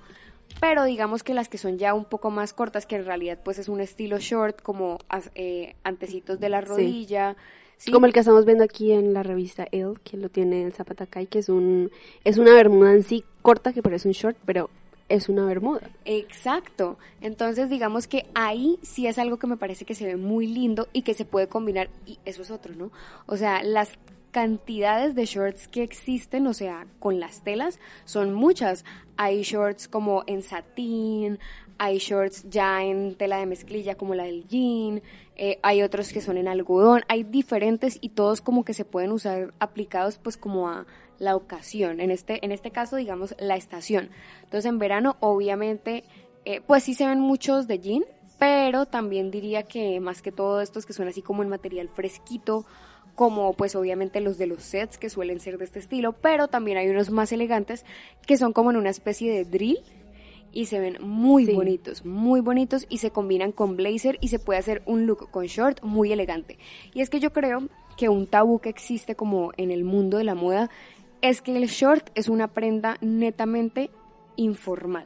[0.61, 3.59] Pero digamos que las que son ya un poco más cortas, que en realidad pues
[3.59, 4.97] es un estilo short, como
[5.35, 7.33] eh, antecitos de la rodilla.
[7.33, 7.62] ¿sí?
[7.91, 11.27] Como el que estamos viendo aquí en la revista Elle, que lo tiene el Zapatacay,
[11.27, 11.91] que es un
[12.23, 14.69] es una bermuda en sí corta que parece un short, pero
[15.09, 15.89] es una bermuda.
[16.05, 16.97] Exacto.
[17.21, 20.87] Entonces, digamos que ahí sí es algo que me parece que se ve muy lindo
[20.93, 21.89] y que se puede combinar.
[22.05, 22.91] Y eso es otro, ¿no?
[23.25, 23.91] O sea, las
[24.33, 28.83] cantidades de shorts que existen, o sea, con las telas, son muchas.
[29.15, 31.39] Hay shorts como en satín,
[31.77, 35.03] hay shorts ya en tela de mezclilla como la del jean,
[35.35, 39.11] eh, hay otros que son en algodón, hay diferentes y todos como que se pueden
[39.11, 40.87] usar aplicados pues como a
[41.19, 44.09] la ocasión, en este, en este caso digamos la estación.
[44.43, 46.05] Entonces en verano obviamente
[46.45, 48.03] eh, pues sí se ven muchos de jean,
[48.39, 52.65] pero también diría que más que todo estos que son así como en material fresquito,
[53.15, 56.77] como pues obviamente los de los sets que suelen ser de este estilo, pero también
[56.77, 57.85] hay unos más elegantes
[58.25, 59.79] que son como en una especie de drill
[60.51, 61.53] y se ven muy Sí.
[61.53, 65.45] bonitos, muy bonitos y se combinan con blazer y se puede hacer un look con
[65.45, 66.57] short muy elegante.
[66.93, 70.23] Y es que yo creo que un tabú que existe como en el mundo de
[70.23, 70.69] la moda
[71.21, 73.89] es que el short es una prenda netamente
[74.35, 75.05] informal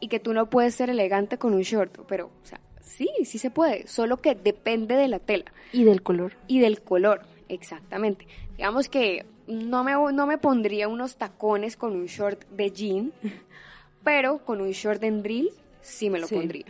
[0.00, 3.38] y que tú no puedes ser elegante con un short, pero o sea, sí, sí
[3.38, 6.34] se puede, solo que depende de la tela Y del color.
[6.48, 8.26] y del color, exactamente.
[8.56, 13.12] Digamos que no me, no me pondría unos tacones con un short de jean,
[14.04, 15.50] pero con un short en drill
[15.82, 16.34] sí me lo Sí.
[16.36, 16.66] pondría.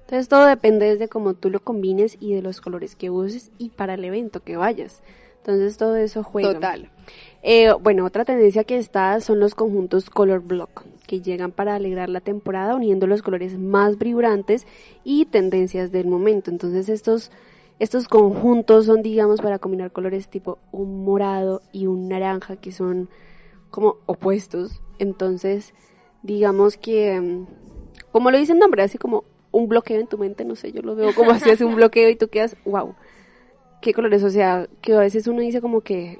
[0.00, 3.70] Entonces todo depende desde cómo tú lo combines y de los colores que uses y
[3.70, 5.02] para el evento que vayas.
[5.38, 6.54] Entonces todo eso juega.
[6.54, 6.90] Total.
[7.42, 12.08] Eh, bueno, otra tendencia que está son los conjuntos color block, que llegan para alegrar
[12.08, 14.66] la temporada uniendo los colores más vibrantes
[15.04, 16.50] y tendencias del momento.
[16.50, 17.30] Entonces estos,
[17.78, 23.08] estos conjuntos son, digamos, para combinar colores tipo un morado y un naranja, que son
[23.70, 24.80] como opuestos.
[24.98, 25.74] Entonces,
[26.22, 27.46] digamos que, mm,
[28.12, 30.82] como lo dice el nombre, así como un bloqueo en tu mente, no sé, yo
[30.82, 32.94] lo veo como así hace un bloqueo y tú quedas, wow,
[33.80, 36.18] qué colores, o sea, que a veces uno dice como que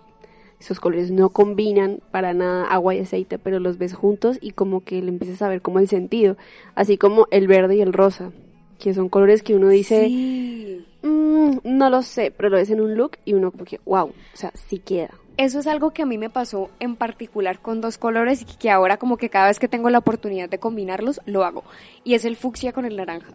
[0.58, 4.84] esos colores no combinan para nada agua y aceite, pero los ves juntos y como
[4.84, 6.36] que le empiezas a ver como el sentido,
[6.74, 8.32] así como el verde y el rosa,
[8.78, 10.86] que son colores que uno dice, Sí.
[11.06, 14.06] "Mm, no lo sé, pero lo ves en un look y uno como que, wow,
[14.08, 15.10] o sea, sí queda.
[15.36, 18.70] Eso es algo que a mí me pasó en particular con dos colores y que
[18.70, 21.62] ahora como que cada vez que tengo la oportunidad de combinarlos, lo hago.
[22.04, 23.32] Y es el fucsia con el naranja.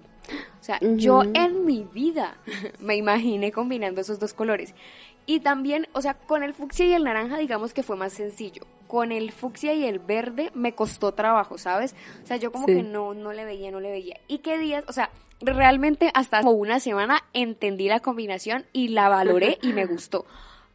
[0.60, 2.38] O sea, yo en mi vida
[2.80, 4.74] me imaginé combinando esos dos colores.
[5.28, 8.64] Y también, o sea, con el fucsia y el naranja digamos que fue más sencillo.
[8.88, 11.96] Con el fucsia y el verde me costó trabajo, ¿sabes?
[12.24, 12.76] O sea, yo como Sí.
[12.76, 14.20] que no, no le veía, no le veía.
[14.28, 19.10] Y qué días, o sea, realmente hasta como una semana entendí la combinación y la
[19.10, 20.26] valoré y me gustó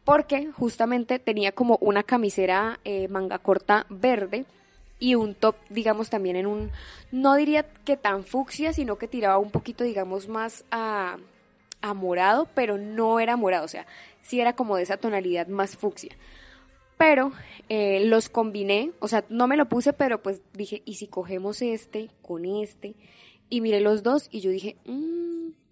[0.07, 4.45] porque justamente tenía como una camisera eh, manga corta verde
[4.99, 6.71] y un top, digamos, también en un,
[7.11, 11.17] no diría que tan fucsia, sino que tiraba un poquito, digamos, más a,
[11.81, 13.85] a morado, pero no era morado, o sea,
[14.21, 16.15] sí era como de esa tonalidad más fucsia.
[16.97, 17.33] Pero
[17.67, 21.61] eh, los combiné, o sea, no me lo puse, pero pues dije, ¿y si cogemos
[21.61, 22.95] este con este?
[23.49, 25.27] Y miré los dos y yo dije, "Mm,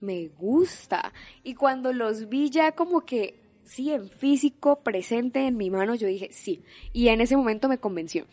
[0.05, 1.13] me gusta.
[1.43, 6.07] Y cuando los vi ya como que, sí, en físico, presente en mi mano, yo
[6.07, 6.61] dije, sí.
[6.93, 8.25] Y en ese momento me convenció.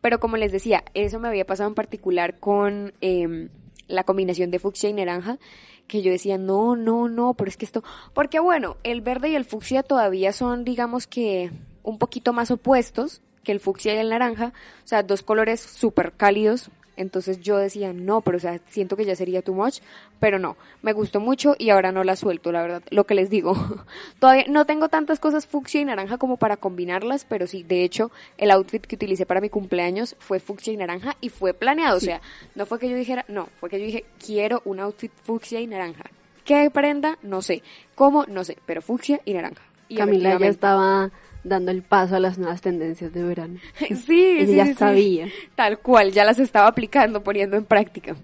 [0.00, 3.48] Pero como les decía, eso me había pasado en particular con em,
[3.88, 5.38] la combinación de fucsia y naranja,
[5.86, 7.82] que yo decía, no, no, no, pero es que esto,
[8.14, 11.50] porque bueno, el verde y el fucsia todavía son, digamos que,
[11.82, 14.52] un poquito más opuestos que el fucsia y el naranja,
[14.84, 19.04] o sea, dos colores súper cálidos, entonces yo decía, no, pero o sea, siento que
[19.04, 19.78] ya sería too much,
[20.20, 23.30] pero no, me gustó mucho y ahora no la suelto, la verdad, lo que les
[23.30, 23.54] digo.
[24.18, 28.10] Todavía no tengo tantas cosas fucsia y naranja como para combinarlas, pero sí, de hecho,
[28.36, 32.00] el outfit que utilicé para mi cumpleaños fue fucsia y naranja y fue planeado, o
[32.00, 32.20] sea,
[32.54, 35.66] no fue que yo dijera, no, fue que yo dije, quiero un outfit fucsia y
[35.66, 36.04] naranja.
[36.44, 37.18] ¿Qué prenda?
[37.22, 37.62] No sé.
[37.94, 38.24] ¿Cómo?
[38.26, 39.62] No sé, pero fucsia y naranja.
[39.88, 41.10] Y Camila ya estaba
[41.48, 43.58] dando el paso a las nuevas tendencias de verano.
[44.06, 44.78] Sí, Ella sí, ya sí, sí.
[44.78, 45.28] sabía.
[45.54, 48.16] Tal cual, ya las estaba aplicando, poniendo en práctica.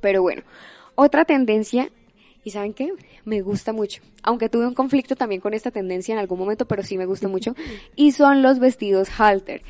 [0.00, 0.42] Pero bueno,
[0.94, 1.90] otra tendencia,
[2.44, 2.92] ¿y saben qué?
[3.24, 4.02] Me gusta mucho.
[4.22, 7.28] Aunque tuve un conflicto también con esta tendencia en algún momento, pero sí me gusta
[7.28, 7.54] mucho.
[7.96, 9.62] Y son los vestidos halter.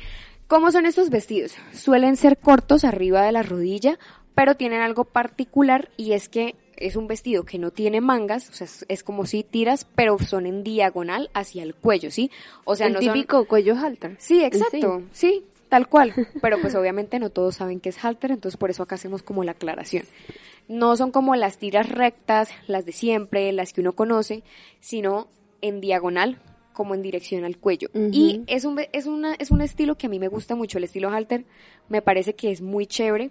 [0.47, 1.55] ¿Cómo son estos vestidos?
[1.73, 3.97] Suelen ser cortos arriba de la rodilla,
[4.35, 8.53] pero tienen algo particular y es que es un vestido que no tiene mangas, o
[8.53, 12.31] sea, es, como si tiras, pero son en diagonal hacia el cuello, ¿sí?
[12.65, 14.15] O sea, el no son- típico cuello halter.
[14.19, 15.43] Sí, exacto, sí.
[15.69, 16.13] tal cual.
[16.41, 19.43] Pero pues obviamente no todos saben qué es halter, entonces por eso acá hacemos como
[19.43, 20.03] la aclaración.
[20.67, 24.43] No son como las tiras rectas, las de siempre, las que uno conoce,
[24.79, 25.27] sino
[25.61, 26.39] en diagonal,
[26.73, 27.89] como en dirección al cuello.
[27.93, 30.83] Y es un, es, una, es un estilo que a mí me gusta mucho, el
[30.85, 31.45] estilo halter.
[31.89, 33.29] Me parece que es muy chévere,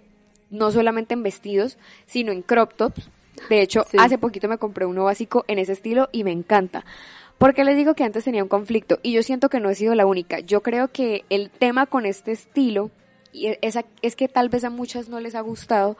[0.49, 3.09] no solamente en vestidos, sino en crop tops.
[3.49, 6.85] De hecho, hace poquito me compré uno básico en ese estilo y me encanta.
[7.37, 9.95] Porque les digo que antes tenía un conflicto y yo siento que no he sido
[9.95, 10.39] la única.
[10.39, 12.91] Yo creo que el tema con este estilo
[13.33, 15.97] es, es que tal vez a muchas no les ha gustado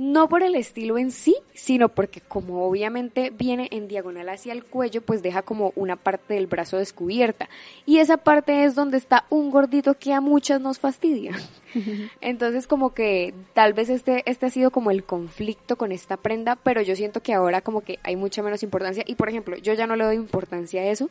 [0.00, 4.64] no por el estilo en sí, sino porque como obviamente viene en diagonal hacia el
[4.64, 7.50] cuello, pues deja como una parte del brazo descubierta.
[7.84, 11.36] Y esa parte es donde está un gordito que a muchas nos fastidia.
[12.22, 16.56] Entonces como que tal vez este, este ha sido como el conflicto con esta prenda,
[16.56, 19.04] pero yo siento que ahora como que hay mucha menos importancia.
[19.06, 21.10] Y por ejemplo, yo ya no le doy importancia a eso.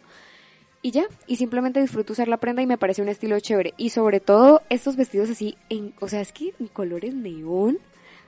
[0.82, 3.76] Y ya, y simplemente disfruto usar la prenda y me parece un estilo chévere.
[3.78, 7.78] Y sobre todo estos vestidos así, en, o sea, es que mi color es neón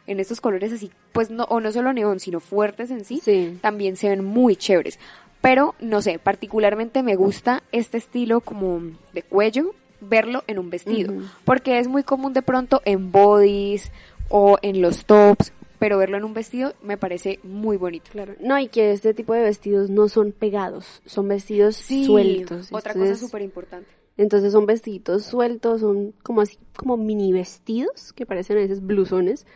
[0.08, 3.22] en estos colores así, pues no, o no solo neón, sino fuertes en sí,
[3.62, 5.00] también se ven muy chéveres.
[5.42, 8.82] Pero, no sé, particularmente me gusta este estilo como
[9.14, 11.14] de cuello, verlo en un vestido,
[11.46, 13.92] porque es muy común de pronto en bodies
[14.30, 18.12] o en los tops, pero verlo en un vestido me parece muy bonito.
[18.12, 18.36] Claro.
[18.40, 22.72] No, y que este tipo de vestidos no son pegados, son vestidos sueltos.
[22.72, 23.90] Otra cosa súper importante.
[24.18, 29.48] Entonces son vestiditos sueltos, son como así, como mini vestidos, que parecen a veces blusones,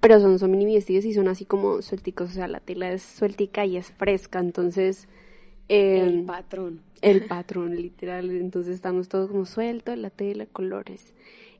[0.00, 3.02] pero son, son mini vestidos y son así como suelticos, o sea, la tela es
[3.02, 5.08] sueltica y es fresca, entonces...
[5.68, 6.80] el em, patrón.
[7.02, 11.14] El patrón, literal, entonces estamos todos como sueltos, la tela, colores.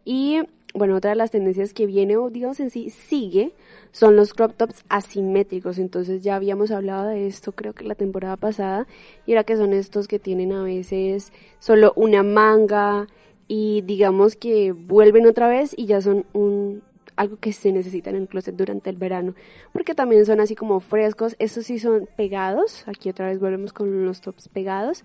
[0.05, 0.38] Y
[0.77, 3.53] bueno, otra de las tendencias que viene o digamos en sí sigue
[3.92, 5.79] son los crop tops asimétricos.
[5.79, 8.87] Entonces ya habíamos hablado de esto creo que la temporada pasada
[9.27, 13.07] y era que son estos que tienen a veces solo una manga
[13.49, 16.83] y digamos que vuelven otra vez y ya son un,
[17.16, 19.34] algo que se necesita en el closet durante el verano,
[19.72, 24.04] porque también son así como frescos, estos sí son pegados, aquí otra vez volvemos con
[24.04, 25.04] los tops pegados,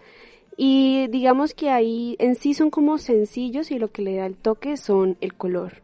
[0.58, 4.36] y digamos que ahí en sí son como sencillos y lo que le da el
[4.36, 5.82] toque son el color.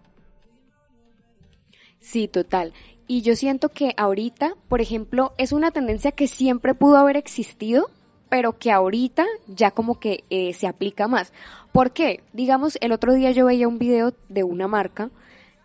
[2.00, 2.74] Sí, total.
[3.08, 7.90] Y yo siento que ahorita, por ejemplo, es una tendencia que siempre pudo haber existido,
[8.30, 11.32] pero que ahorita ya como que eh, se aplica más.
[11.72, 12.22] ¿Por qué?
[12.34, 15.10] Digamos, el otro día yo veía un video de una marca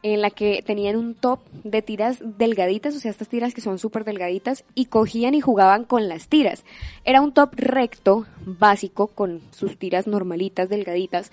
[0.03, 3.79] en la que tenían un top de tiras delgaditas, o sea, estas tiras que son
[3.79, 6.65] súper delgaditas, y cogían y jugaban con las tiras.
[7.05, 11.31] Era un top recto, básico, con sus tiras normalitas, delgaditas,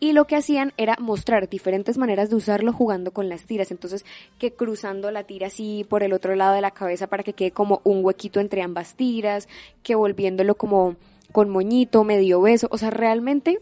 [0.00, 3.72] y lo que hacían era mostrar diferentes maneras de usarlo jugando con las tiras.
[3.72, 4.04] Entonces,
[4.38, 7.50] que cruzando la tira así por el otro lado de la cabeza para que quede
[7.50, 9.48] como un huequito entre ambas tiras,
[9.82, 10.94] que volviéndolo como
[11.32, 13.58] con moñito, medio beso, o sea, realmente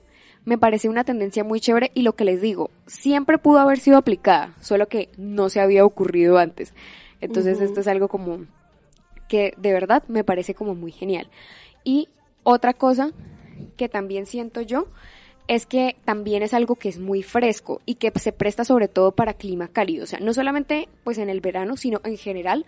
[0.46, 3.98] me parece una tendencia muy chévere y lo que les digo, siempre pudo haber sido
[3.98, 6.72] aplicada, solo que no se había ocurrido antes.
[7.20, 8.46] Entonces esto es algo como
[9.28, 11.28] que de verdad me parece como muy genial.
[11.82, 12.08] Y
[12.44, 13.10] otra cosa
[13.76, 14.86] que también siento yo
[15.48, 19.12] es que también es algo que es muy fresco y que se presta sobre todo
[19.12, 22.66] para clima cálido, o sea, no solamente pues en el verano, sino en general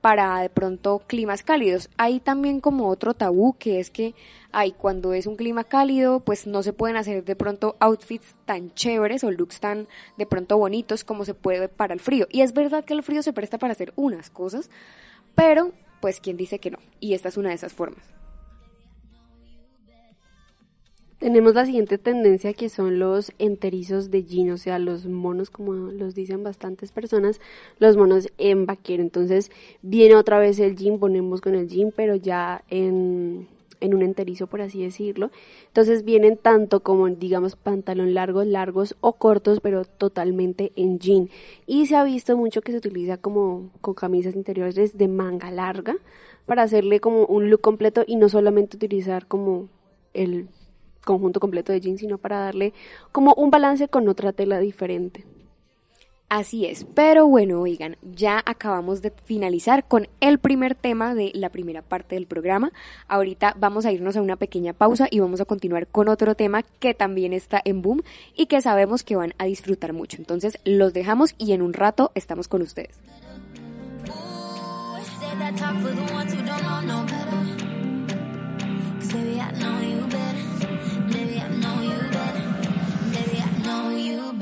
[0.00, 1.90] para de pronto climas cálidos.
[1.96, 4.14] Hay también como otro tabú que es que
[4.52, 8.72] hay cuando es un clima cálido, pues no se pueden hacer de pronto outfits tan
[8.74, 12.26] chéveres o looks tan de pronto bonitos como se puede para el frío.
[12.30, 14.70] Y es verdad que el frío se presta para hacer unas cosas,
[15.34, 16.78] pero pues quién dice que no.
[16.98, 18.19] Y esta es una de esas formas.
[21.20, 25.74] Tenemos la siguiente tendencia que son los enterizos de jean, o sea, los monos, como
[25.74, 27.42] los dicen bastantes personas,
[27.78, 29.02] los monos en vaquero.
[29.02, 29.50] Entonces,
[29.82, 33.48] viene otra vez el jean, ponemos con el jean, pero ya en,
[33.80, 35.30] en un enterizo, por así decirlo.
[35.66, 41.28] Entonces, vienen tanto como, digamos, pantalón largos, largos o cortos, pero totalmente en jean.
[41.66, 45.96] Y se ha visto mucho que se utiliza como con camisas interiores de manga larga
[46.46, 49.68] para hacerle como un look completo y no solamente utilizar como
[50.14, 50.48] el
[51.04, 52.72] conjunto completo de jeans, sino para darle
[53.12, 55.24] como un balance con otra tela diferente.
[56.30, 61.48] Así es, pero bueno, oigan, ya acabamos de finalizar con el primer tema de la
[61.48, 62.70] primera parte del programa.
[63.08, 66.62] Ahorita vamos a irnos a una pequeña pausa y vamos a continuar con otro tema
[66.62, 68.02] que también está en boom
[68.36, 70.18] y que sabemos que van a disfrutar mucho.
[70.18, 72.96] Entonces los dejamos y en un rato estamos con ustedes.
[84.30, 84.36] You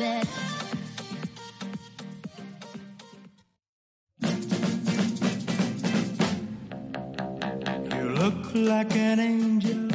[8.11, 9.89] look like an angel.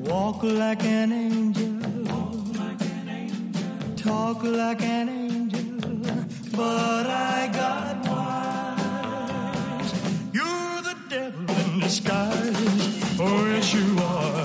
[0.00, 1.78] Walk like an angel.
[3.96, 5.76] talk like an angel,
[6.56, 9.92] but I got wise.
[10.32, 13.20] You're the devil in disguise.
[13.20, 14.37] Oh, yes, you are.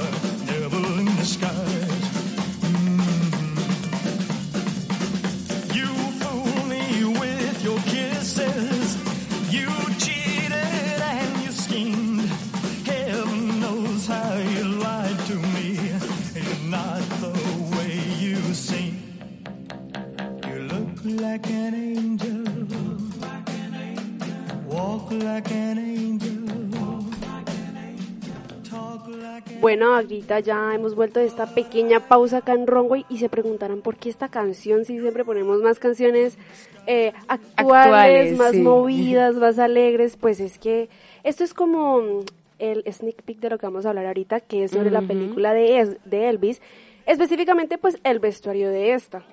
[29.76, 33.82] Bueno, ahorita ya hemos vuelto de esta pequeña pausa acá en Runway y se preguntarán
[33.82, 36.38] por qué esta canción, si siempre ponemos más canciones
[36.86, 38.61] eh, actuales, Actuales, más sí.
[38.61, 40.89] movidas, más alegres, pues es que
[41.24, 42.19] esto es como
[42.59, 45.53] el sneak peek de lo que vamos a hablar ahorita, que es sobre la película
[45.55, 46.61] de, Es- de Elvis,
[47.07, 49.24] específicamente pues el vestuario de esta.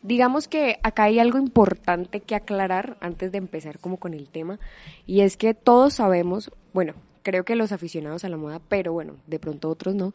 [0.00, 4.58] Digamos que acá hay algo importante que aclarar antes de empezar como con el tema
[5.06, 6.94] y es que todos sabemos, bueno,
[7.26, 10.14] creo que los aficionados a la moda, pero bueno, de pronto otros no,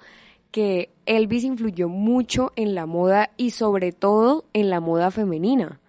[0.49, 5.81] que Elvis influyó mucho en la moda y sobre todo en la moda femenina.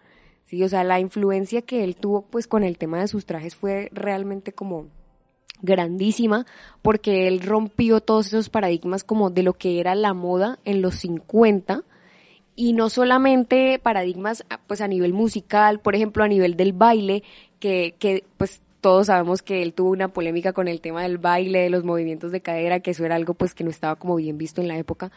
[0.47, 3.55] Sí, o sea, la influencia que él tuvo pues con el tema de sus trajes
[3.55, 4.89] fue realmente como
[5.61, 6.45] grandísima
[6.83, 10.97] porque él rompió todos esos paradigmas como de lo que era la moda en los
[10.97, 11.85] 50
[12.57, 17.23] y no solamente paradigmas ah, pues a nivel musical, por ejemplo a nivel del baile,
[17.61, 21.61] que, que pues todos sabemos que él tuvo una polémica con el tema del baile,
[21.61, 24.37] de los movimientos de cadera, que eso era algo pues que no estaba como bien
[24.37, 25.13] visto en la época,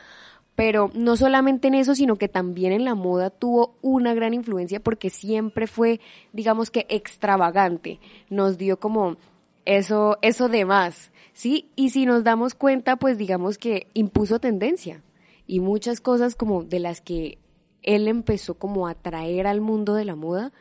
[0.56, 4.80] pero no solamente en eso, sino que también en la moda tuvo una gran influencia
[4.80, 6.00] porque siempre fue,
[6.32, 8.00] digamos que extravagante,
[8.30, 9.18] nos dio como
[9.66, 11.72] eso, eso de más, ¿sí?
[11.76, 15.02] Y si nos damos cuenta, pues digamos que impuso tendencia
[15.48, 17.40] y muchas cosas como de las que
[17.82, 20.54] él empezó como a traer al mundo de la moda,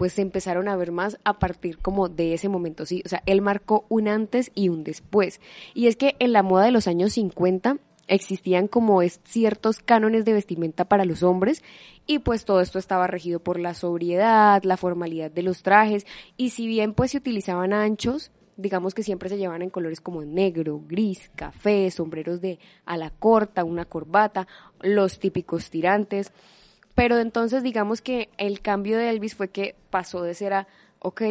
[0.00, 3.22] pues se empezaron a ver más a partir como de ese momento, sí, o sea,
[3.26, 5.42] él marcó un antes y un después.
[5.74, 7.76] Y es que en la moda de los años 50
[8.08, 11.62] existían como ciertos cánones de vestimenta para los hombres
[12.06, 16.06] y pues todo esto estaba regido por la sobriedad, la formalidad de los trajes
[16.38, 20.24] y si bien pues se utilizaban anchos, digamos que siempre se llevaban en colores como
[20.24, 24.48] negro, gris, café, sombreros de ala corta, una corbata,
[24.80, 26.32] los típicos tirantes.
[26.94, 30.68] Pero entonces digamos que el cambio de Elvis fue que pasó de ser a,
[30.98, 31.22] ok,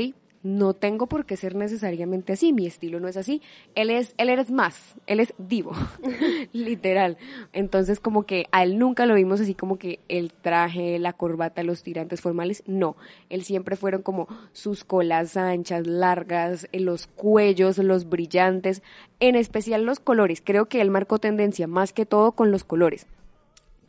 [0.43, 3.41] no tengo por qué ser necesariamente así, mi estilo no es así,
[3.75, 5.73] él es, él es más, él es divo,
[6.53, 7.17] literal.
[7.53, 11.63] Entonces como que a él nunca lo vimos así como que el traje, la corbata,
[11.63, 12.95] los tirantes formales, no,
[13.29, 18.81] él siempre fueron como sus colas anchas, largas, eh, los cuellos, los brillantes,
[19.19, 23.07] en especial los colores, creo que él marcó tendencia más que todo con los colores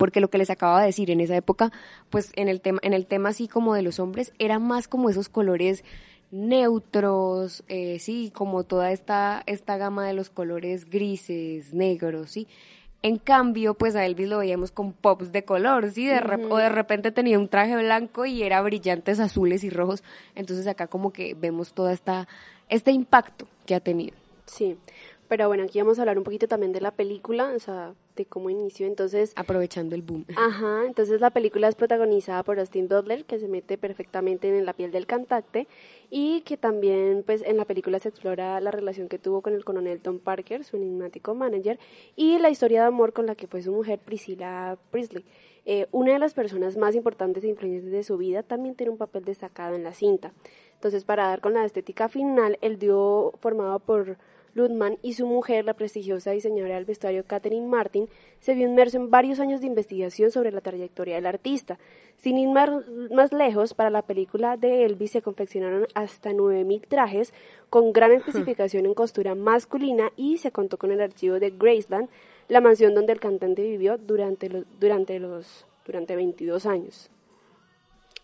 [0.01, 1.71] porque lo que les acababa de decir en esa época,
[2.09, 5.11] pues en el tema, en el tema así como de los hombres, era más como
[5.11, 5.85] esos colores
[6.31, 12.49] neutros, eh, sí, como toda esta, esta gama de los colores grises, negros, sí.
[13.03, 16.57] En cambio, pues a Elvis lo veíamos con pops de color, sí, de rep- o
[16.57, 20.03] de repente tenía un traje blanco y era brillantes azules y rojos.
[20.35, 22.27] Entonces acá como que vemos toda esta,
[22.69, 24.17] este impacto que ha tenido.
[24.47, 24.77] Sí,
[25.31, 28.27] pero bueno, aquí vamos a hablar un poquito también de la película, o sea, de
[28.27, 28.89] cómo inició.
[28.89, 30.27] Entonces, Aprovechando el boom.
[30.35, 34.73] Ajá, entonces la película es protagonizada por Austin Butler, que se mete perfectamente en la
[34.73, 35.69] piel del cantante,
[36.11, 39.65] y que también, pues, en la película se explora la relación que tuvo con el
[39.65, 41.79] coronel Tom Parker, su enigmático manager,
[42.17, 45.25] y la historia de amor con la que fue su mujer Priscilla Priestley.
[45.65, 48.99] Eh, una de las personas más importantes e influyentes de su vida también tiene un
[48.99, 50.33] papel destacado en la cinta.
[50.75, 54.17] Entonces, para dar con la estética final, el dúo formado por
[54.55, 58.09] Ludman y su mujer, la prestigiosa diseñadora del vestuario Catherine Martin,
[58.41, 61.79] se vio inmerso en varios años de investigación sobre la trayectoria del artista.
[62.17, 62.71] Sin ir más,
[63.11, 67.33] más lejos, para la película de Elvis se confeccionaron hasta 9.000 trajes
[67.71, 72.09] con gran especificación en costura masculina y se contó con el archivo de Graceland,
[72.49, 77.11] la mansión donde el cantante vivió durante los, durante los durante 22 años.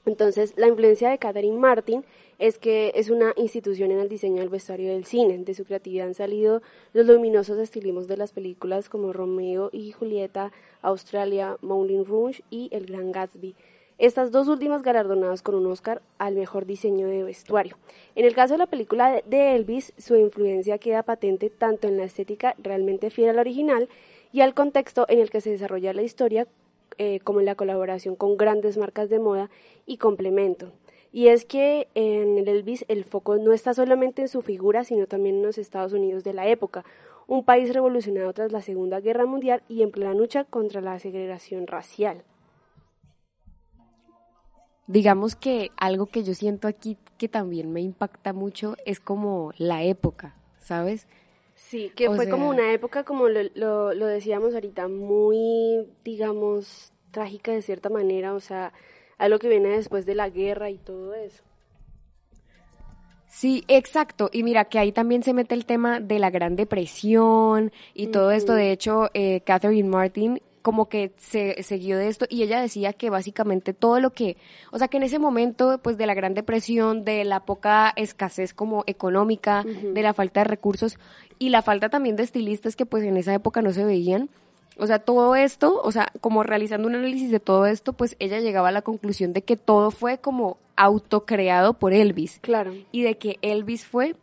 [0.04, 2.04] Entonces, la influencia de Catherine Martin
[2.38, 5.38] es que es una institución en el diseño del vestuario del cine.
[5.38, 6.62] De su creatividad han salido
[6.92, 12.86] los luminosos estilismos de las películas como Romeo y Julieta, Australia, Moulin Rouge y El
[12.86, 13.54] Gran Gatsby.
[13.98, 17.78] Estas dos últimas galardonadas con un Oscar al mejor diseño de vestuario.
[18.14, 22.04] En el caso de la película de- Elvis, su influencia queda patente tanto en la
[22.04, 23.88] estética realmente fiel al original
[24.32, 26.46] y al contexto en el que se desarrolla la historia,
[26.98, 29.48] eh, como en la colaboración con grandes marcas de moda
[29.86, 30.72] y complemento.
[31.12, 35.06] Y es que en el Elvis el foco no está solamente en su figura, sino
[35.06, 36.84] también en los Estados Unidos de la época,
[37.26, 41.66] un país revolucionado tras la Segunda Guerra Mundial y en plena lucha contra la segregación
[41.66, 42.24] racial.
[44.86, 49.82] digamos que algo que yo siento aquí que también me impacta mucho es como la
[49.82, 51.06] época, ¿sabes?
[51.54, 56.92] Sí, que O fue como una época, como lo, lo, lo decíamos ahorita, muy, digamos,
[57.10, 58.72] trágica de cierta manera, o sea,
[59.18, 61.42] algo que viene después de la guerra y todo eso.
[63.28, 64.30] Sí, exacto.
[64.32, 68.30] Y mira que ahí también se mete el tema de la Gran Depresión y todo
[68.30, 68.54] esto.
[68.54, 73.08] De hecho, eh, Catherine Martin como que se siguió de esto y ella decía que
[73.08, 74.36] básicamente todo lo que,
[74.72, 78.52] o sea, que en ese momento pues de la Gran Depresión, de la poca escasez
[78.52, 80.98] como económica, de la falta de recursos
[81.38, 84.28] y la falta también de estilistas que pues en esa época no se veían,
[84.78, 88.40] o sea, todo esto, o sea, como realizando un análisis de todo esto, pues ella
[88.40, 92.74] llegaba a la conclusión de que todo fue como autocreado por Elvis Claro.
[92.92, 94.16] y de que Elvis fue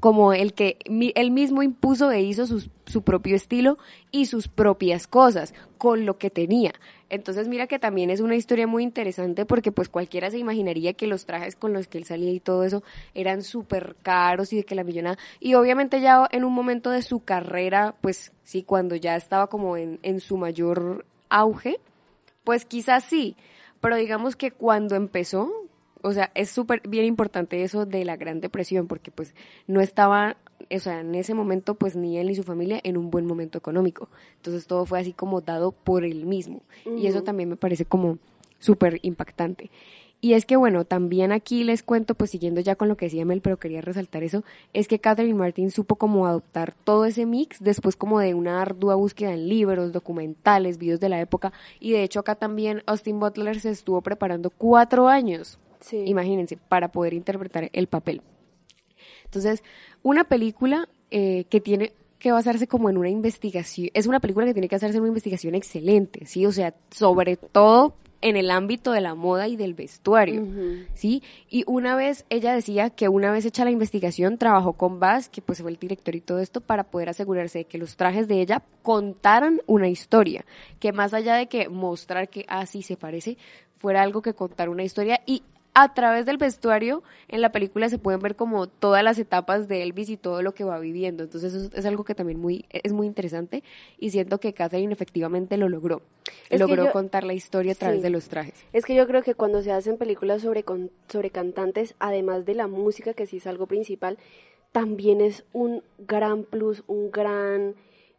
[0.00, 3.78] como el que él mismo impuso e hizo sus- su propio estilo
[4.10, 6.72] y sus propias cosas con lo que tenía.
[7.10, 11.06] Entonces mira que también es una historia muy interesante porque pues cualquiera se imaginaría que
[11.06, 12.82] los trajes con los que él salía y todo eso
[13.14, 15.18] eran súper caros y de que la millonada...
[15.38, 19.76] Y obviamente ya en un momento de su carrera, pues sí, cuando ya estaba como
[19.76, 21.78] en, en su mayor auge,
[22.44, 23.36] pues quizás sí,
[23.82, 25.52] pero digamos que cuando empezó,
[26.02, 29.34] o sea, es súper bien importante eso de la Gran Depresión, porque pues
[29.66, 30.36] no estaba,
[30.70, 33.58] o sea, en ese momento pues ni él ni su familia en un buen momento
[33.58, 34.08] económico.
[34.36, 36.62] Entonces todo fue así como dado por él mismo.
[36.96, 38.18] Y eso también me parece como
[38.58, 39.70] súper impactante.
[40.24, 43.24] Y es que bueno, también aquí les cuento, pues siguiendo ya con lo que decía
[43.24, 47.58] Mel, pero quería resaltar eso, es que Catherine Martin supo como adoptar todo ese mix
[47.60, 52.04] después como de una ardua búsqueda en libros, documentales, videos de la época, y de
[52.04, 56.02] hecho acá también Austin Butler se estuvo preparando cuatro años, Sí.
[56.06, 58.22] imagínense, para poder interpretar el papel.
[59.24, 59.62] Entonces,
[60.02, 64.52] una película eh, que tiene que basarse como en una investigación, es una película que
[64.52, 66.46] tiene que hacerse una investigación excelente, ¿sí?
[66.46, 70.46] O sea, sobre todo en el ámbito de la moda y del vestuario,
[70.94, 71.22] ¿sí?
[71.50, 75.42] Y una vez ella decía que una vez hecha la investigación trabajó con Bass, que
[75.42, 78.40] pues fue el director y todo esto, para poder asegurarse de que los trajes de
[78.40, 80.44] ella contaran una historia,
[80.78, 83.36] que más allá de que mostrar que así se parece,
[83.78, 85.42] fuera algo que contara una historia y
[85.74, 89.82] a través del vestuario en la película se pueden ver como todas las etapas de
[89.82, 91.22] Elvis y todo lo que va viviendo.
[91.24, 93.62] Entonces eso es algo que también muy es muy interesante
[93.98, 96.02] y siento que Catherine efectivamente lo logró.
[96.50, 98.02] Es logró yo- contar la historia a través Sí.
[98.02, 98.54] de los trajes.
[98.74, 102.54] Es que yo creo que cuando se hacen películas sobre, con- sobre cantantes, además de
[102.54, 104.18] la música, que sí es algo principal,
[104.72, 107.74] también es un gran plus, un gran,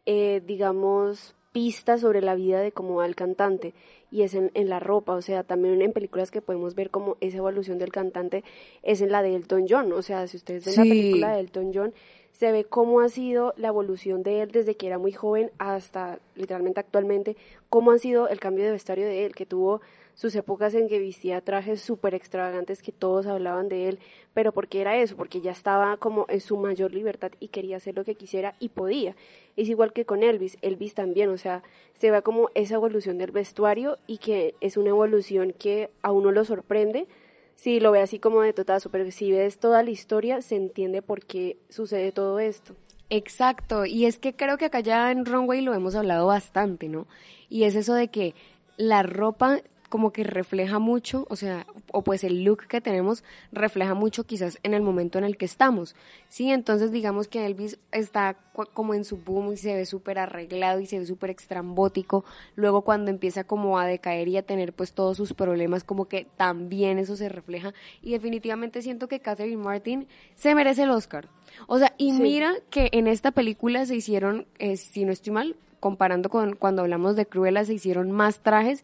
[0.06, 3.74] eh, digamos, pista sobre la vida de cómo va el cantante.
[4.12, 7.18] Y es en, en la ropa, o sea, también en películas que podemos ver como
[7.22, 8.44] esa evolución del cantante
[8.84, 9.94] es en la de Elton John.
[9.94, 11.94] O sea, si ustedes ven la película de Elton John,
[12.34, 16.20] se ve cómo ha sido la evolución de él desde que era muy joven hasta
[16.36, 17.38] literalmente actualmente,
[17.70, 19.82] cómo ha sido el cambio de vestuario de él, que tuvo
[20.14, 24.00] sus épocas en que vestía trajes súper extravagantes que todos hablaban de él,
[24.34, 25.16] pero ¿por qué era eso?
[25.16, 28.70] Porque ya estaba como en su mayor libertad y quería hacer lo que quisiera y
[28.70, 29.16] podía.
[29.58, 33.32] Es igual que con Elvis, Elvis también, o sea, se ve como esa evolución del
[33.32, 37.08] vestuario y que es una evolución que a uno lo sorprende,
[37.56, 41.02] si lo ve así como de totazo, pero si ves toda la historia se entiende
[41.02, 42.76] por qué sucede todo esto.
[43.10, 47.08] Exacto, y es que creo que acá ya en Runway lo hemos hablado bastante, ¿no?
[47.48, 48.34] Y es eso de que
[48.76, 49.62] la ropa
[49.94, 54.58] como que refleja mucho, o sea, o pues el look que tenemos refleja mucho quizás
[54.64, 55.96] en el momento en el que estamos,
[56.30, 56.50] ¿sí?
[56.50, 58.36] Entonces digamos que Elvis está
[58.74, 62.26] como en su boom y se ve súper arreglado y se ve súper extrambótico,
[62.56, 66.26] luego cuando empieza como a decaer y a tener pues todos sus problemas, como que
[66.38, 67.72] también eso se refleja
[68.02, 71.28] y definitivamente siento que Catherine Martin se merece el Oscar.
[71.68, 72.20] O sea, y Sí.
[72.20, 76.82] mira que en esta película se hicieron, eh, si no estoy mal, comparando con cuando
[76.82, 78.84] hablamos de Cruella, se hicieron más trajes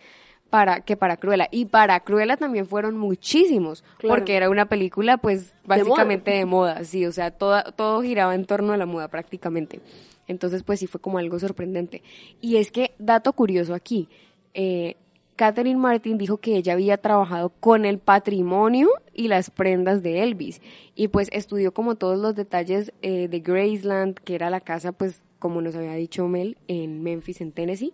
[0.49, 1.47] para que para Cruella.
[1.51, 4.15] Y para Cruella también fueron muchísimos, Claro.
[4.15, 8.45] porque era una película, pues, básicamente de moda, sí, o sea, toda, todo giraba en
[8.45, 9.79] torno a la moda prácticamente.
[10.27, 12.03] Entonces, pues sí fue como algo sorprendente.
[12.41, 14.07] Y es que, dato curioso aquí,
[14.53, 14.95] eh,
[15.35, 20.61] Catherine Martin dijo que ella había trabajado con el patrimonio y las prendas de Elvis.
[20.95, 25.21] Y pues estudió como todos los detalles eh, de Graceland, que era la casa, pues,
[25.39, 27.93] como nos había dicho Mel, en Memphis, en Tennessee.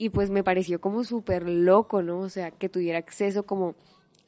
[0.00, 2.20] Y pues me pareció como súper loco, ¿no?
[2.20, 3.74] O sea, que tuviera acceso como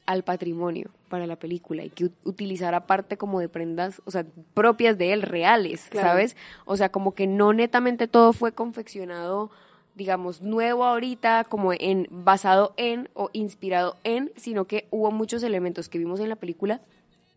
[0.05, 4.23] al patrimonio para la película y que ut- utilizara parte como de prendas, o sea,
[4.53, 6.09] propias de él, reales, Claro.
[6.09, 6.37] ¿sabes?
[6.65, 9.49] O sea, como que no netamente todo fue confeccionado,
[9.95, 15.89] digamos, nuevo ahorita, como en, basado en o inspirado en, sino que hubo muchos elementos
[15.89, 16.81] que vimos en la película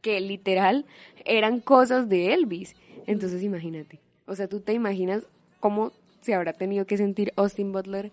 [0.02, 0.84] que literal
[1.24, 2.76] eran cosas de Elvis.
[3.06, 5.22] Entonces imagínate, o sea, tú te imaginas
[5.58, 5.92] cómo
[6.26, 8.10] se habrá tenido que sentir Austin Butler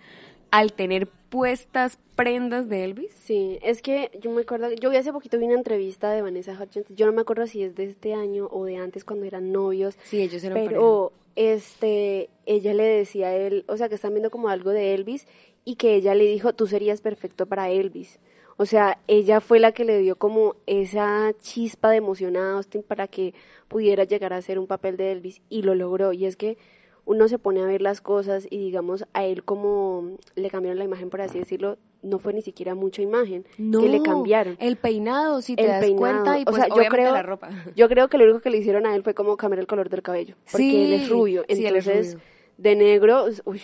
[0.51, 3.11] al tener puestas prendas de Elvis.
[3.15, 6.53] Sí, es que yo me acuerdo, yo vi hace poquito vi una entrevista de Vanessa
[6.53, 9.51] Hudgens, yo no me acuerdo si es de este año o de antes cuando eran
[9.51, 14.13] novios, Sí, ellos eran pero este, ella le decía a él, o sea, que están
[14.13, 15.25] viendo como algo de Elvis
[15.65, 18.19] y que ella le dijo, tú serías perfecto para Elvis.
[18.57, 22.83] O sea, ella fue la que le dio como esa chispa de emoción a Austin
[22.83, 23.33] para que
[23.67, 26.13] pudiera llegar a hacer un papel de Elvis y lo logró.
[26.13, 26.57] Y es que
[27.05, 30.85] uno se pone a ver las cosas y digamos a él como le cambiaron la
[30.85, 34.55] imagen, por así decirlo, no fue ni siquiera mucha imagen que le cambiaron.
[34.59, 35.99] El peinado, si te El das peinado.
[35.99, 37.49] cuenta, y O pues sea, yo creo- la ropa.
[37.75, 39.89] Yo creo que lo único que le hicieron a él fue como cambiar el color
[39.89, 42.25] del cabello, porque Sí, él es rubio, sí, él es entonces rubio.
[42.57, 43.61] de negro, uy,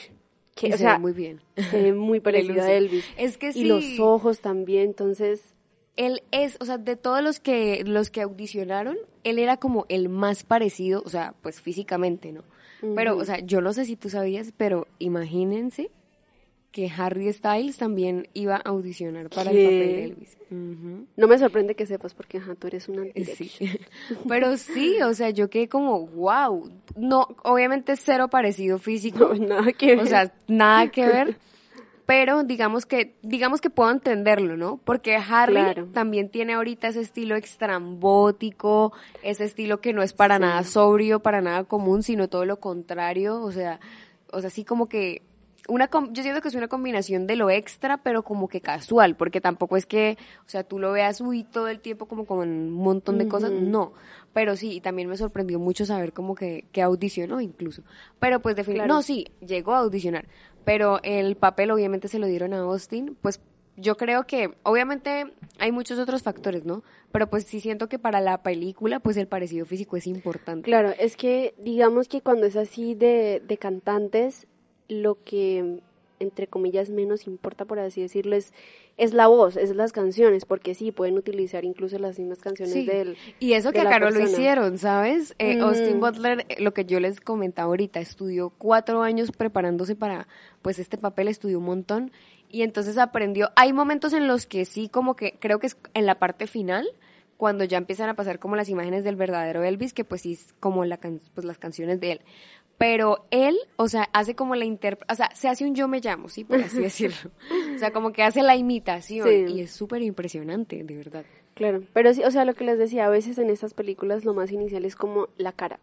[0.55, 1.41] que, Y o se sea, ve muy bien.
[1.69, 3.05] se ve muy parecido a Elvis.
[3.17, 3.61] Es que sí.
[3.61, 5.55] Y los ojos también, entonces
[5.95, 10.07] Él es, o sea, de todos los que los que audicionaron, él era como el
[10.09, 12.43] más parecido, o sea, pues físicamente, ¿no?
[12.95, 15.91] Pero, o sea, yo no sé si tú sabías, pero imagínense
[16.71, 20.38] que Harry Styles también iba a audicionar para el papel de Elvis.
[20.51, 23.03] No me sorprende que sepas porque ajá, tú eres una
[23.36, 23.51] Sí.
[24.27, 26.71] Pero sí, o sea, yo quedé como, wow.
[26.95, 29.34] No, obviamente cero parecido físico.
[29.39, 29.99] No, nada que ver.
[29.99, 31.38] O sea, nada que ver.
[32.10, 34.78] Pero digamos que, digamos que puedo entenderlo, ¿no?
[34.84, 35.86] Porque Harry Claro.
[35.93, 41.41] también tiene ahorita ese estilo extrambótico, ese estilo que no es para nada sobrio, para
[41.41, 43.39] nada común, sino todo lo contrario.
[43.43, 43.80] O sea,
[44.32, 45.22] o sea, así como que
[45.68, 49.16] una com- yo siento que es una combinación de lo extra, pero como que casual,
[49.16, 52.39] porque tampoco es que, o sea, tú lo veas uy todo el tiempo como con
[52.49, 53.93] un montón de cosas, no.
[54.34, 57.84] Pero sí, y también me sorprendió mucho saber como que, que audicionó incluso.
[58.20, 58.99] Pero pues definitivamente, Claro.
[58.99, 60.26] no, sí, llegó a audicionar,
[60.66, 63.41] pero el papel obviamente se lo dieron a Austin, pues
[63.76, 66.84] yo creo que obviamente hay muchos otros factores, ¿no?
[67.12, 70.66] Pero pues sí siento que para la película pues el parecido físico es importante.
[70.66, 74.47] Claro, es que digamos que cuando es así de, de cantantes,
[74.88, 75.82] lo que
[76.20, 78.53] entre comillas menos importa, por así decirlo, es,
[78.97, 82.86] es la voz, es las canciones, porque sí, pueden utilizar incluso las mismas canciones Sí.
[82.86, 85.34] del Y eso que acá no lo hicieron, ¿sabes?
[85.39, 85.61] Eh, Mm.
[85.61, 90.28] Austin Butler, eh, lo que yo les comentaba ahorita, estudió cuatro años preparándose para,
[90.61, 92.11] pues, este papel, estudió un montón
[92.49, 93.51] y entonces aprendió.
[93.55, 96.88] Hay momentos en los que sí, como que creo que es en la parte final,
[97.38, 100.53] cuando ya empiezan a pasar como las imágenes del verdadero Elvis, que pues sí, es
[100.59, 102.22] como la can- pues, las canciones de él.
[102.80, 104.97] Pero él, o sea, hace como la inter...
[105.11, 106.43] O sea, se hace un yo me llamo, ¿sí?
[106.45, 107.30] Por así decirlo.
[107.75, 109.45] O sea, como que hace la imitación Sí.
[109.53, 111.25] y es súper impresionante, de verdad.
[111.55, 114.34] Claro, pero sí, o sea, lo que les decía, a veces en estas películas lo
[114.34, 115.80] más inicial es como la cara,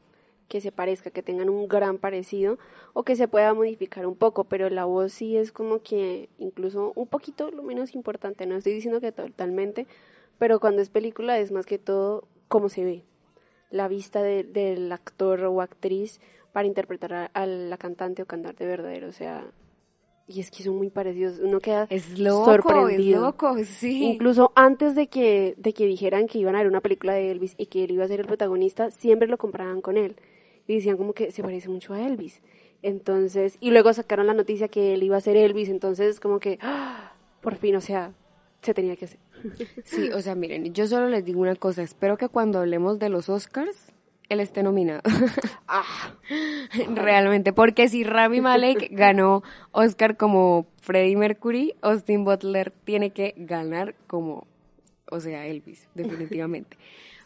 [0.49, 2.59] que se parezca, que tengan un gran parecido
[2.95, 6.93] o que se pueda modificar un poco, pero la voz sí es como que incluso
[6.97, 9.87] un poquito lo menos importante, no estoy diciendo que totalmente,
[10.39, 13.05] pero cuando es película es más que todo cómo se ve,
[13.71, 16.21] la vista de- del actor o actriz
[16.57, 19.45] para interpretar a, a la cantante o cantante verdadero, o sea,
[20.27, 23.19] y es que son muy parecidos, uno queda Es loco, sorprendido.
[23.19, 24.05] es loco, sí.
[24.05, 27.57] Incluso antes de que, de que dijeran que iban a ver una película de Elvis
[27.59, 30.17] y que él iba a ser el protagonista, siempre lo comparaban con él.
[30.67, 32.41] Y decían como que se parece mucho a Elvis.
[32.81, 36.59] Entonces, y luego sacaron la noticia que él iba a ser Elvis, entonces como que,
[36.63, 37.13] ¡ah!
[37.43, 38.15] por fin, o sea,
[38.63, 39.21] se tenía que hacer.
[39.85, 43.11] Sí, o sea, miren, yo solo les digo una cosa, espero que cuando hablemos de
[43.11, 43.93] los Oscars,
[44.29, 45.03] él esté nominado.
[45.69, 46.15] Ah,
[46.95, 53.97] Realmente, porque si Rami Malek ganó Oscar como Freddie Mercury, Austin Butler tiene que ganar
[54.07, 54.47] como,
[55.11, 56.77] o sea, Elvis, definitivamente.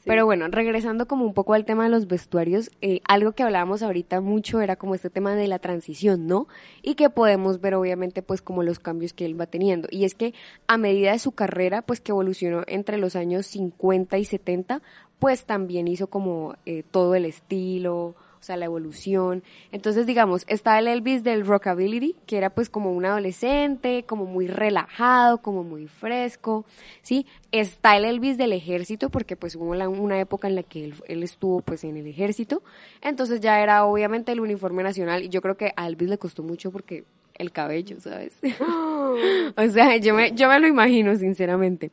[0.05, 3.83] Pero bueno, regresando como un poco al tema de los vestuarios, eh, algo que hablábamos
[3.83, 6.49] ahorita mucho era como este tema de la transición, ¿no?
[6.83, 9.89] Y que podemos ver obviamente pues como los cambios que él va teniendo.
[9.91, 10.33] Y es que
[10.67, 14.81] a medida de su carrera, pues que evolucionó entre los años 50 y 70,
[15.21, 17.97] pues también hizo como eh, todo el estilo,
[18.41, 19.43] o sea, la evolución.
[19.71, 24.47] Entonces, digamos, está el Elvis del Rockabilly, que era pues como un adolescente, como muy
[24.49, 26.65] relajado, como muy fresco,
[27.03, 27.27] ¿sí?
[27.53, 30.95] Está el Elvis del ejército, porque pues hubo la- una época en la que él,
[31.07, 32.63] él estuvo pues en el ejército,
[33.03, 36.43] entonces ya era obviamente el uniforme nacional, y yo creo que a Elvis le costó
[36.43, 37.05] mucho porque
[37.37, 38.39] el cabello, ¿sabes?
[39.57, 41.91] o sea, yo me, yo me lo imagino, sinceramente.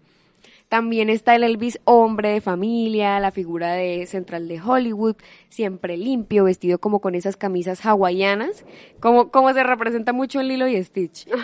[0.70, 5.15] También está el Elvis hombre de familia, la figura de central de Hollywood,
[5.49, 8.65] siempre limpio, vestido como con esas camisas hawaianas,
[8.99, 11.28] como, como se representa mucho en Lilo y Stitch.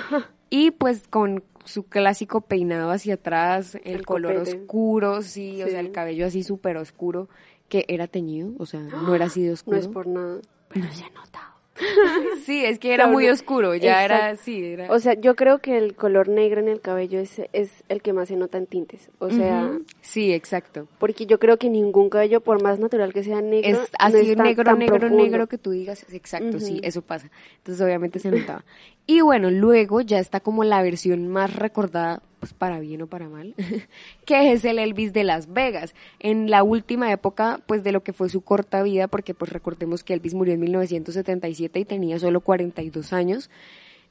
[0.49, 4.57] Y pues con su clásico peinado hacia atrás, el, El color copete.
[4.57, 7.28] oscuro, sí, o sea, el cabello así súper oscuro,
[7.69, 9.78] que era teñido, o sea, no era así de oscuro.
[9.78, 11.52] no es por nada, pero se ha notado.
[12.45, 14.91] Sí, es que era muy oscuro, ya era, sí, era.
[14.91, 18.11] O sea, yo creo que el color negro en el cabello es, es el que
[18.13, 19.09] más se nota en tintes.
[19.19, 19.71] O sea,
[20.01, 20.88] sí, exacto.
[20.99, 24.17] porque yo creo que ningún cabello, por más natural que sea negro, Es no así
[24.17, 25.24] es tan- negro, tan negro, profundo.
[25.24, 27.30] negro que tú digas, exacto, sí, eso pasa.
[27.57, 28.63] Entonces obviamente se notaba.
[29.07, 33.29] Y bueno, luego ya está como la versión más recordada, pues para bien o para
[33.29, 33.55] mal,
[34.25, 35.95] que es el Elvis de Las Vegas.
[36.19, 40.03] En la última época, pues de lo que fue su corta vida, porque pues recordemos
[40.03, 43.49] que Elvis murió en 1977 y tenía solo 42 años.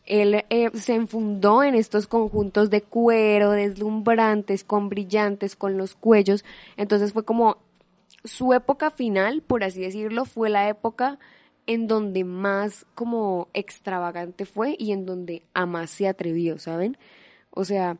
[0.07, 6.43] Él eh, se enfundó en estos conjuntos de cuero, deslumbrantes, con brillantes, con los cuellos.
[6.79, 7.59] Entonces fue como
[8.25, 11.19] su época final, por así decirlo, fue la época
[11.67, 16.97] en donde más como extravagante fue y en donde a más se atrevió, ¿saben?
[17.51, 17.99] O sea,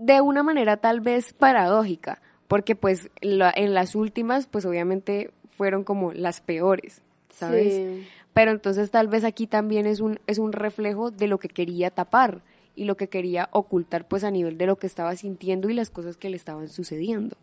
[0.00, 5.84] de una manera tal vez paradójica, porque pues la- en las últimas, pues obviamente fueron
[5.84, 7.74] como las peores, ¿sabes?
[7.74, 8.08] Sí.
[8.32, 11.90] Pero entonces tal vez aquí también es un, es un reflejo de lo que quería
[11.90, 12.42] tapar
[12.74, 15.90] y lo que quería ocultar pues a nivel de lo que estaba sintiendo y las
[15.90, 17.36] cosas que le estaban sucediendo.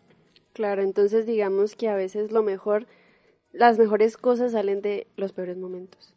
[0.54, 2.86] Claro, entonces digamos que a veces lo mejor,
[3.52, 6.12] las mejores cosas salen de los peores momentos.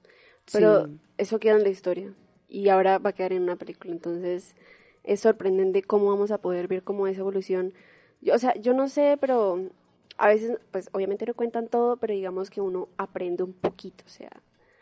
[0.52, 0.98] Pero Sí.
[1.20, 2.14] eso queda en la historia
[2.50, 3.94] y ahora va a quedar en una película.
[3.94, 4.56] Entonces
[5.04, 7.74] es sorprendente cómo vamos a poder ver cómo esa evolución.
[8.22, 9.70] Yo, o sea, yo no sé, pero
[10.18, 14.10] a veces, pues obviamente no cuentan todo, pero digamos que uno aprende un poquito, o
[14.10, 14.32] sea.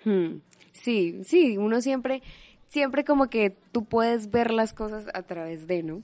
[0.04, 0.42] Hmm.
[0.74, 2.22] Sí, sí, uno siempre,
[2.68, 6.04] siempre como que tú puedes ver las cosas a través de, ¿no?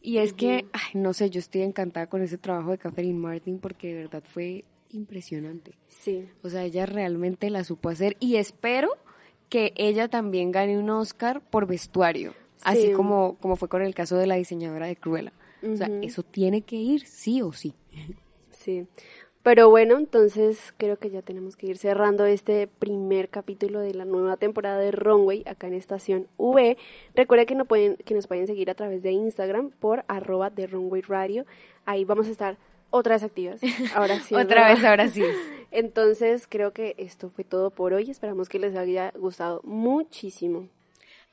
[0.00, 3.60] Y es que, ay, no sé, yo estoy encantada con ese trabajo de Catherine Martin
[3.60, 5.74] porque de verdad fue impresionante.
[5.86, 6.28] Sí.
[6.42, 8.90] O sea, ella realmente la supo hacer y espero
[9.48, 12.34] que ella también gane un Oscar por vestuario,
[12.64, 12.92] así Sí.
[12.92, 15.32] como, como fue con el caso de la diseñadora de Cruella.
[15.62, 17.72] O sea, eso tiene que ir sí o sí.
[18.50, 18.86] Sí.
[19.44, 24.04] Pero bueno, entonces creo que ya tenemos que ir cerrando este primer capítulo de la
[24.04, 26.76] nueva temporada de Runway acá en Estación V.
[27.14, 30.68] Recuerden que, no pueden, que nos pueden seguir a través de Instagram por arroba de
[30.68, 31.44] Runway Radio.
[31.86, 32.56] Ahí vamos a estar
[32.90, 33.60] otra vez activas.
[33.96, 34.34] Ahora sí.
[34.34, 35.22] Otra vez, ahora sí.
[35.72, 38.10] Entonces creo que esto fue todo por hoy.
[38.10, 40.68] Esperamos que les haya gustado muchísimo.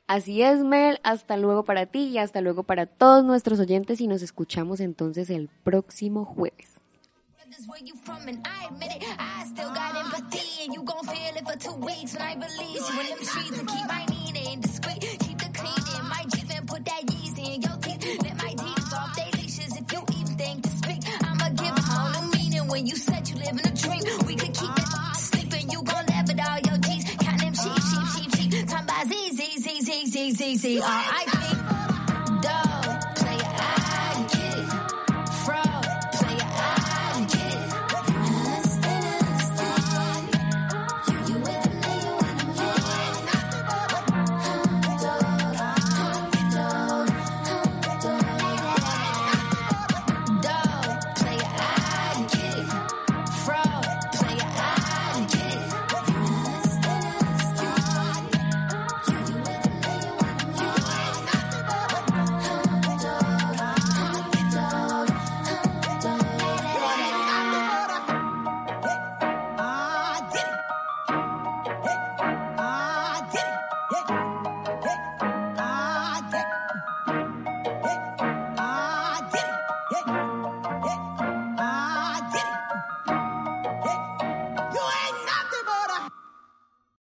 [0.06, 0.98] Así es, Mel.
[1.02, 5.30] Hasta luego para ti y hasta luego para todos nuestros oyentes y nos escuchamos entonces
[5.30, 6.80] el próximo jueves.
[30.32, 31.38] Z Z R I P.
[32.40, 32.69] Duh.